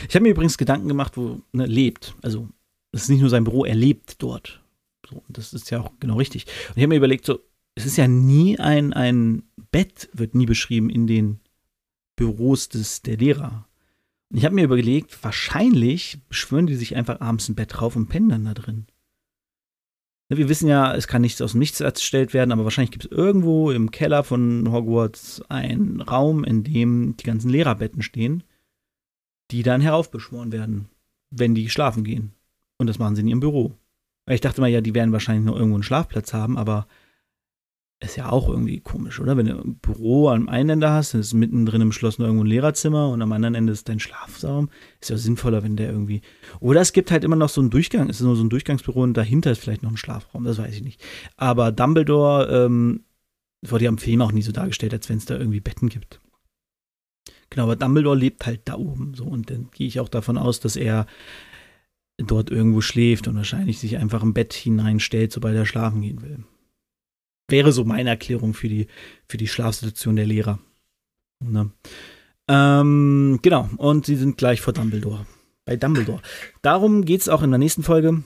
Ich 0.08 0.16
habe 0.16 0.24
mir 0.24 0.30
übrigens 0.30 0.58
Gedanken 0.58 0.88
gemacht, 0.88 1.18
wo 1.18 1.42
ne, 1.52 1.66
lebt. 1.66 2.16
Also 2.24 2.50
Das 2.96 3.04
ist 3.04 3.10
nicht 3.10 3.20
nur 3.20 3.30
sein 3.30 3.44
Büro, 3.44 3.66
er 3.66 3.76
lebt 3.76 4.24
dort. 4.24 4.64
So, 5.10 5.22
das 5.28 5.54
ist 5.54 5.70
ja 5.70 5.82
auch 5.82 5.92
genau 6.00 6.16
richtig. 6.16 6.46
Und 6.70 6.78
ich 6.78 6.84
habe 6.84 6.88
mir 6.88 6.96
überlegt, 6.96 7.26
so, 7.26 7.42
es 7.76 7.86
ist 7.86 7.98
ja 7.98 8.08
nie 8.08 8.58
ein, 8.58 8.94
ein 8.94 9.44
Bett, 9.70 10.08
wird 10.14 10.34
nie 10.34 10.46
beschrieben 10.46 10.90
in 10.90 11.06
den 11.06 11.42
Büros 12.16 12.70
des, 12.70 13.02
der 13.02 13.18
Lehrer. 13.18 13.68
Ich 14.34 14.44
habe 14.44 14.56
mir 14.56 14.66
überlegt, 14.66 15.24
wahrscheinlich 15.24 16.20
beschwören 16.28 16.68
die 16.68 16.76
sich 16.76 16.96
einfach 16.96 17.22
abends 17.22 17.48
ein 17.48 17.56
Bett 17.56 17.74
drauf 17.74 17.96
und 17.96 18.08
pennen 18.08 18.30
dann 18.30 18.46
da 18.46 18.54
drin. 18.54 18.88
Ne, 20.30 20.38
wir 20.38 20.50
wissen 20.50 20.68
ja, 20.68 20.96
es 20.96 21.08
kann 21.08 21.22
nichts 21.22 21.42
aus 21.42 21.52
dem 21.52 21.60
Nichts 21.60 21.80
erstellt 21.80 22.34
werden, 22.34 22.52
aber 22.52 22.64
wahrscheinlich 22.64 22.92
gibt 22.92 23.06
es 23.06 23.12
irgendwo 23.12 23.72
im 23.72 23.92
Keller 23.92 24.24
von 24.24 24.72
Hogwarts 24.72 25.44
einen 25.50 26.02
Raum, 26.02 26.44
in 26.44 26.64
dem 26.64 27.16
die 27.18 27.24
ganzen 27.24 27.50
Lehrerbetten 27.50 28.02
stehen, 28.02 28.44
die 29.52 29.62
dann 29.62 29.82
heraufbeschworen 29.82 30.52
werden, 30.52 30.90
wenn 31.30 31.54
die 31.54 31.70
schlafen 31.70 32.04
gehen. 32.04 32.34
Und 32.78 32.88
das 32.88 32.98
machen 32.98 33.16
sie 33.16 33.22
in 33.22 33.28
ihrem 33.28 33.40
Büro. 33.40 33.76
Ich 34.28 34.42
dachte 34.42 34.60
mal, 34.60 34.68
ja, 34.68 34.82
die 34.82 34.96
werden 34.96 35.12
wahrscheinlich 35.12 35.46
noch 35.46 35.56
irgendwo 35.56 35.76
einen 35.76 35.84
Schlafplatz 35.84 36.34
haben, 36.34 36.58
aber 36.58 36.88
ist 38.02 38.18
ja 38.18 38.30
auch 38.30 38.50
irgendwie 38.50 38.82
komisch, 38.82 39.20
oder? 39.20 39.38
Wenn 39.38 39.46
du 39.46 39.58
ein 39.58 39.80
Büro 39.80 40.30
am 40.30 40.50
einen 40.50 40.70
Ende 40.70 40.90
hast, 40.90 41.14
dann 41.14 41.22
ist 41.22 41.34
mittendrin 41.34 41.82
im 41.82 41.92
Schloss 41.92 42.20
noch 42.20 42.26
irgendwo 42.26 42.44
ein 42.44 42.50
Lehrerzimmer 42.50 43.10
und 43.10 43.22
am 43.22 43.32
anderen 43.32 43.56
Ende 43.56 43.72
ist 43.72 43.88
dein 43.88 44.00
Schlafraum. 44.00 44.70
Ist 45.00 45.10
ja 45.10 45.18
sinnvoller, 45.18 45.64
wenn 45.64 45.78
der 45.78 45.92
irgendwie. 45.92 46.22
Oder 46.60 46.82
es 46.82 46.94
gibt 46.94 47.10
halt 47.12 47.24
immer 47.24 47.38
noch 47.38 47.50
so 47.50 47.62
einen 47.62 47.70
Durchgang, 47.70 48.10
es 48.10 48.20
ist 48.20 48.26
nur 48.26 48.36
so 48.36 48.44
ein 48.44 48.50
Durchgangsbüro 48.50 49.02
und 49.02 49.16
dahinter 49.16 49.52
ist 49.52 49.60
vielleicht 49.60 49.84
noch 49.84 49.92
ein 49.92 49.98
Schlafraum, 49.98 50.44
das 50.44 50.58
weiß 50.58 50.76
ich 50.76 50.84
nicht. 50.84 51.02
Aber 51.38 51.72
Dumbledore 51.72 52.66
ähm, 52.66 53.06
wurde 53.62 53.86
ja 53.86 53.90
im 53.90 53.98
Film 53.98 54.22
auch 54.22 54.34
nie 54.34 54.42
so 54.42 54.52
dargestellt, 54.52 54.94
als 54.94 55.10
wenn 55.10 55.18
es 55.18 55.26
da 55.26 55.38
irgendwie 55.38 55.62
Betten 55.62 55.90
gibt. 55.90 56.20
Genau, 57.50 57.64
aber 57.64 57.78
Dumbledore 57.78 58.18
lebt 58.18 58.46
halt 58.46 58.62
da 58.66 58.76
oben 58.76 59.14
so 59.14 59.24
und 59.24 59.50
dann 59.50 59.70
gehe 59.72 59.88
ich 59.88 60.00
auch 60.00 60.10
davon 60.10 60.38
aus, 60.38 60.60
dass 60.60 60.76
er 60.76 61.06
dort 62.18 62.50
irgendwo 62.50 62.82
schläft 62.82 63.28
und 63.28 63.36
wahrscheinlich 63.36 63.80
sich 63.80 63.98
einfach 63.98 64.24
im 64.24 64.34
Bett 64.34 64.54
hineinstellt, 64.54 65.32
sobald 65.32 65.56
er 65.56 65.66
schlafen 65.66 66.02
gehen 66.02 66.22
will. 66.22 66.44
Wäre 67.48 67.72
so 67.72 67.84
meine 67.86 68.10
Erklärung 68.10 68.54
für 68.54 68.70
die, 68.70 68.88
für 69.28 69.38
die 69.38 69.48
Schlafsituation 69.48 70.16
der 70.16 70.26
Lehrer. 70.26 70.60
Ne? 71.40 71.72
Ähm, 72.48 73.40
genau, 73.42 73.70
und 73.78 74.06
sie 74.06 74.16
sind 74.16 74.38
gleich 74.38 74.62
vor 74.62 74.74
Dumbledore. 74.74 75.26
Bei 75.66 75.76
Dumbledore. 75.76 76.22
Darum 76.62 77.06
geht 77.06 77.22
es 77.22 77.30
auch 77.30 77.42
in 77.42 77.50
der 77.50 77.58
nächsten 77.58 77.84
Folge, 77.84 78.24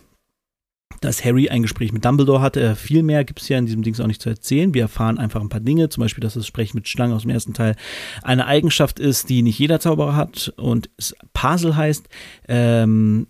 dass 1.01 1.23
Harry 1.23 1.49
ein 1.49 1.61
Gespräch 1.61 1.93
mit 1.93 2.03
Dumbledore 2.03 2.41
hatte. 2.41 2.75
Viel 2.75 3.03
mehr 3.03 3.23
gibt 3.23 3.41
es 3.41 3.47
ja 3.47 3.57
in 3.57 3.65
diesem 3.65 3.83
Ding 3.83 3.97
auch 3.99 4.07
nicht 4.07 4.21
zu 4.21 4.29
erzählen. 4.29 4.73
Wir 4.73 4.83
erfahren 4.83 5.17
einfach 5.17 5.39
ein 5.39 5.49
paar 5.49 5.61
Dinge, 5.61 5.89
zum 5.89 6.01
Beispiel, 6.01 6.21
dass 6.21 6.33
das 6.33 6.47
Sprechen 6.47 6.77
mit 6.77 6.87
Schlangen 6.87 7.13
aus 7.13 7.21
dem 7.21 7.31
ersten 7.31 7.53
Teil 7.53 7.75
eine 8.21 8.45
Eigenschaft 8.45 8.99
ist, 8.99 9.29
die 9.29 9.41
nicht 9.41 9.59
jeder 9.59 9.79
Zauberer 9.79 10.15
hat 10.15 10.53
und 10.57 10.89
es 10.97 11.15
Pasel 11.31 11.77
heißt. 11.77 12.09
Ähm, 12.47 13.27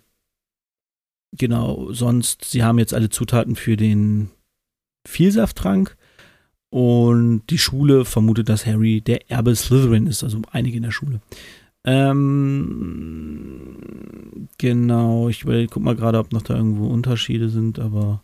genau, 1.32 1.92
sonst, 1.92 2.44
sie 2.46 2.64
haben 2.64 2.78
jetzt 2.78 2.94
alle 2.94 3.10
Zutaten 3.10 3.54
für 3.54 3.76
den 3.76 4.30
Vielsafttrank. 5.06 5.96
Und 6.70 7.42
die 7.50 7.58
Schule 7.58 8.04
vermutet, 8.04 8.48
dass 8.48 8.64
Harry 8.64 9.00
der 9.00 9.28
Erbe 9.28 9.54
Slytherin 9.56 10.06
ist, 10.06 10.22
also 10.22 10.40
einige 10.52 10.76
in 10.76 10.84
der 10.84 10.92
Schule. 10.92 11.20
Ähm, 11.84 13.76
genau, 14.58 15.28
ich 15.28 15.44
guck 15.44 15.82
mal 15.82 15.96
gerade, 15.96 16.18
ob 16.18 16.32
noch 16.32 16.42
da 16.42 16.54
irgendwo 16.54 16.86
Unterschiede 16.86 17.48
sind, 17.48 17.80
aber 17.80 18.22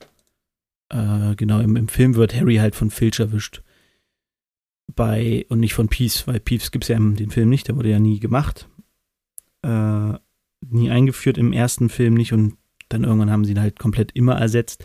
äh, 0.90 1.34
genau, 1.34 1.58
im, 1.60 1.74
im, 1.74 1.88
Film 1.88 2.14
wird 2.14 2.36
Harry 2.36 2.56
halt 2.56 2.76
von 2.76 2.90
Filch 2.90 3.18
erwischt. 3.18 3.62
Bei, 4.94 5.44
und 5.48 5.58
nicht 5.58 5.74
von 5.74 5.88
Peeves, 5.88 6.28
weil 6.28 6.38
Peeves 6.38 6.70
gibt 6.70 6.84
es 6.84 6.88
ja 6.88 6.96
in 6.96 7.16
dem 7.16 7.30
Film 7.30 7.48
nicht, 7.48 7.66
der 7.66 7.76
wurde 7.76 7.90
ja 7.90 7.98
nie 7.98 8.20
gemacht. 8.20 8.68
Äh, 9.62 10.12
nie 10.68 10.90
eingeführt 10.90 11.38
im 11.38 11.52
ersten 11.52 11.88
Film 11.88 12.14
nicht 12.14 12.32
und 12.32 12.56
dann 12.88 13.02
irgendwann 13.02 13.30
haben 13.32 13.44
sie 13.44 13.52
ihn 13.52 13.60
halt 13.60 13.78
komplett 13.80 14.12
immer 14.12 14.38
ersetzt 14.38 14.84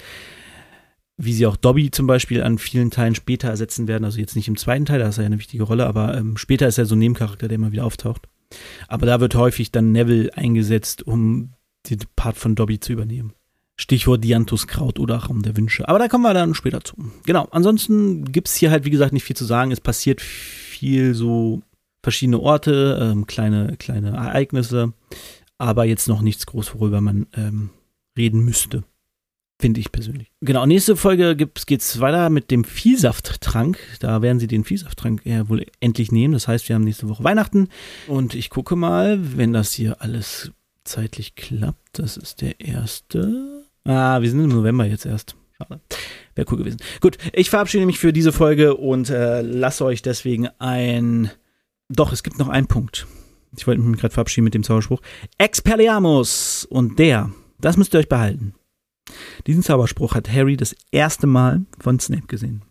wie 1.18 1.34
sie 1.34 1.46
auch 1.46 1.56
Dobby 1.56 1.92
zum 1.92 2.08
Beispiel 2.08 2.42
an 2.42 2.58
vielen 2.58 2.92
Teilen 2.92 3.16
später 3.16 3.50
ersetzen 3.50 3.88
werden. 3.88 4.06
Also 4.06 4.20
jetzt 4.20 4.36
nicht 4.36 4.48
im 4.48 4.58
zweiten 4.58 4.86
Teil, 4.86 5.00
da 5.00 5.08
ist 5.08 5.18
er 5.18 5.24
ja 5.24 5.28
eine 5.28 5.40
wichtige 5.40 5.64
Rolle, 5.64 5.86
aber 5.86 6.18
ähm, 6.18 6.38
später 6.38 6.68
ist 6.68 6.78
er 6.78 6.86
so 6.86 6.96
ein 6.96 7.00
Nebencharakter, 7.00 7.48
der 7.48 7.56
immer 7.56 7.72
wieder 7.72 7.86
auftaucht. 7.86 8.28
Aber 8.88 9.06
da 9.06 9.20
wird 9.20 9.36
häufig 9.36 9.72
dann 9.72 9.92
Neville 9.92 10.36
eingesetzt, 10.36 11.06
um 11.06 11.54
den 11.90 12.00
Part 12.16 12.38
von 12.38 12.56
Dobby 12.56 12.80
zu 12.80 12.94
übernehmen. 12.94 13.34
Stichwort 13.78 14.24
Dianthuskraut 14.24 15.00
oder 15.00 15.16
Raum 15.18 15.42
der 15.42 15.58
Wünsche. 15.58 15.88
Aber 15.88 15.98
da 15.98 16.08
kommen 16.08 16.24
wir 16.24 16.34
dann 16.34 16.54
später 16.54 16.84
zu. 16.84 16.96
Genau, 17.26 17.48
ansonsten 17.52 18.26
gibt 18.32 18.48
es 18.48 18.56
hier 18.56 18.70
halt, 18.70 18.86
wie 18.86 18.92
gesagt, 18.92 19.14
nicht 19.14 19.24
viel 19.24 19.36
zu 19.36 19.46
sagen. 19.46 19.72
Es 19.72 19.82
passiert 19.82 20.22
viel 20.22 21.16
so 21.16 21.64
verschiedene 22.04 22.40
Orte, 22.40 23.00
ähm, 23.02 23.26
kleine, 23.28 23.76
kleine 23.78 24.12
Ereignisse, 24.12 24.94
aber 25.58 25.86
jetzt 25.86 26.08
noch 26.08 26.22
nichts 26.22 26.46
groß, 26.46 26.76
worüber 26.76 27.02
man 27.02 27.28
ähm, 27.36 27.70
reden 28.18 28.44
müsste. 28.44 28.84
Finde 29.62 29.80
ich 29.80 29.92
persönlich. 29.92 30.32
Genau, 30.42 30.66
nächste 30.66 30.96
Folge 30.96 31.36
geht 31.36 31.82
es 31.82 32.00
weiter 32.00 32.32
mit 32.32 32.50
dem 32.50 32.64
Viehsafttrank. 32.64 33.78
Da 34.00 34.24
werden 34.24 34.40
sie 34.40 34.48
den 34.48 34.64
Viehsafttrank 34.64 35.22
ja 35.24 35.48
wohl 35.50 35.68
endlich 35.80 36.12
nehmen. 36.12 36.34
Das 36.34 36.48
heißt, 36.48 36.68
wir 36.68 36.76
haben 36.76 36.84
nächste 36.84 37.08
Woche 37.08 37.24
Weihnachten. 37.24 37.70
Und 38.08 38.34
ich 38.34 38.50
gucke 38.50 38.76
mal, 38.76 39.20
wenn 39.38 39.54
das 39.54 39.72
hier 39.72 40.02
alles 40.02 40.52
zeitlich 40.84 41.36
klappt. 41.36 41.78
Das 42.00 42.18
ist 42.18 42.42
der 42.42 42.60
erste. 42.60 43.68
Ah, 43.84 44.20
wir 44.20 44.32
sind 44.32 44.44
im 44.44 44.50
November 44.50 44.86
jetzt 44.86 45.06
erst. 45.06 45.36
Schade. 45.56 45.80
Wäre 46.34 46.48
cool 46.52 46.58
gewesen. 46.58 46.80
Gut, 47.00 47.20
ich 47.32 47.52
verabschiede 47.52 47.86
mich 47.86 48.00
für 48.00 48.12
diese 48.12 48.32
Folge 48.32 48.76
und 48.78 49.12
äh, 49.12 49.42
lasse 49.42 49.86
euch 49.86 50.02
deswegen 50.02 50.48
ein. 50.58 51.30
Doch, 51.88 52.12
es 52.12 52.24
gibt 52.24 52.40
noch 52.40 52.50
einen 52.50 52.66
Punkt. 52.66 53.06
Ich 53.56 53.68
wollte 53.68 53.80
mich 53.84 54.02
gerade 54.02 54.14
verabschieden 54.16 54.46
mit 54.46 54.56
dem 54.56 54.64
Zauberspruch. 54.64 55.02
Expelliarmus! 55.38 56.66
Und 56.66 56.98
der, 56.98 57.30
das 57.60 57.78
müsst 57.78 57.94
ihr 57.94 58.00
euch 58.00 58.10
behalten. 58.10 58.56
Diesen 59.48 59.64
Zauberspruch 59.64 60.16
hat 60.16 60.30
Harry 60.30 60.58
das 60.58 60.76
erste 60.92 61.28
Mal 61.28 61.66
von 61.80 62.00
Snape 62.00 62.28
gesehen. 62.28 62.64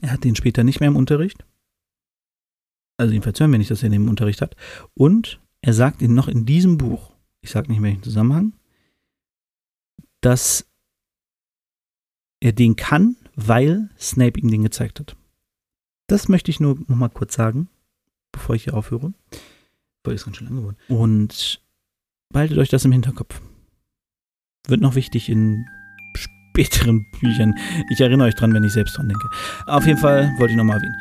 Er 0.00 0.12
hat 0.12 0.24
den 0.24 0.36
später 0.36 0.64
nicht 0.64 0.80
mehr 0.80 0.88
im 0.88 0.96
Unterricht. 0.96 1.44
Also 2.96 3.12
jedenfalls 3.12 3.38
hören 3.38 3.52
wir 3.52 3.58
nicht, 3.58 3.70
dass 3.70 3.82
er 3.82 3.90
den 3.90 4.02
im 4.02 4.08
Unterricht 4.08 4.42
hat. 4.42 4.56
Und 4.94 5.40
er 5.60 5.74
sagt 5.74 6.02
ihn 6.02 6.14
noch 6.14 6.28
in 6.28 6.46
diesem 6.46 6.78
Buch, 6.78 7.12
ich 7.40 7.50
sage 7.50 7.70
nicht 7.70 7.80
mehr 7.80 7.90
welchen 7.90 8.02
Zusammenhang, 8.02 8.54
dass 10.20 10.66
er 12.40 12.52
den 12.52 12.76
kann, 12.76 13.16
weil 13.34 13.90
Snape 13.98 14.40
ihm 14.40 14.50
den 14.50 14.62
gezeigt 14.62 15.00
hat. 15.00 15.16
Das 16.08 16.28
möchte 16.28 16.50
ich 16.50 16.60
nur 16.60 16.76
noch 16.86 16.96
mal 16.96 17.08
kurz 17.08 17.34
sagen, 17.34 17.68
bevor 18.32 18.54
ich 18.54 18.64
hier 18.64 18.74
aufhöre. 18.74 19.12
Weil 20.04 20.14
es 20.14 20.24
ganz 20.24 20.36
schön 20.36 20.48
lang 20.48 20.56
geworden. 20.56 20.76
Und 20.88 21.62
behaltet 22.32 22.58
euch 22.58 22.68
das 22.68 22.84
im 22.84 22.92
Hinterkopf 22.92 23.40
wird 24.66 24.80
noch 24.80 24.94
wichtig 24.94 25.28
in 25.28 25.64
späteren 26.14 27.06
Büchern. 27.20 27.54
Ich 27.90 28.00
erinnere 28.00 28.28
euch 28.28 28.34
dran, 28.34 28.52
wenn 28.54 28.64
ich 28.64 28.72
selbst 28.72 28.96
dran 28.96 29.08
denke. 29.08 29.28
Auf 29.66 29.86
jeden 29.86 29.98
Fall 29.98 30.30
wollte 30.38 30.52
ich 30.52 30.56
nochmal 30.56 30.76
erwähnen. 30.76 30.96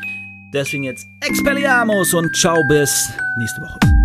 Deswegen 0.54 0.84
jetzt 0.84 1.06
Expelliarmus 1.22 2.13
und 2.13 2.36
ciao 2.36 2.63
bis 2.67 3.10
nächste 3.38 3.62
Woche. 3.62 3.97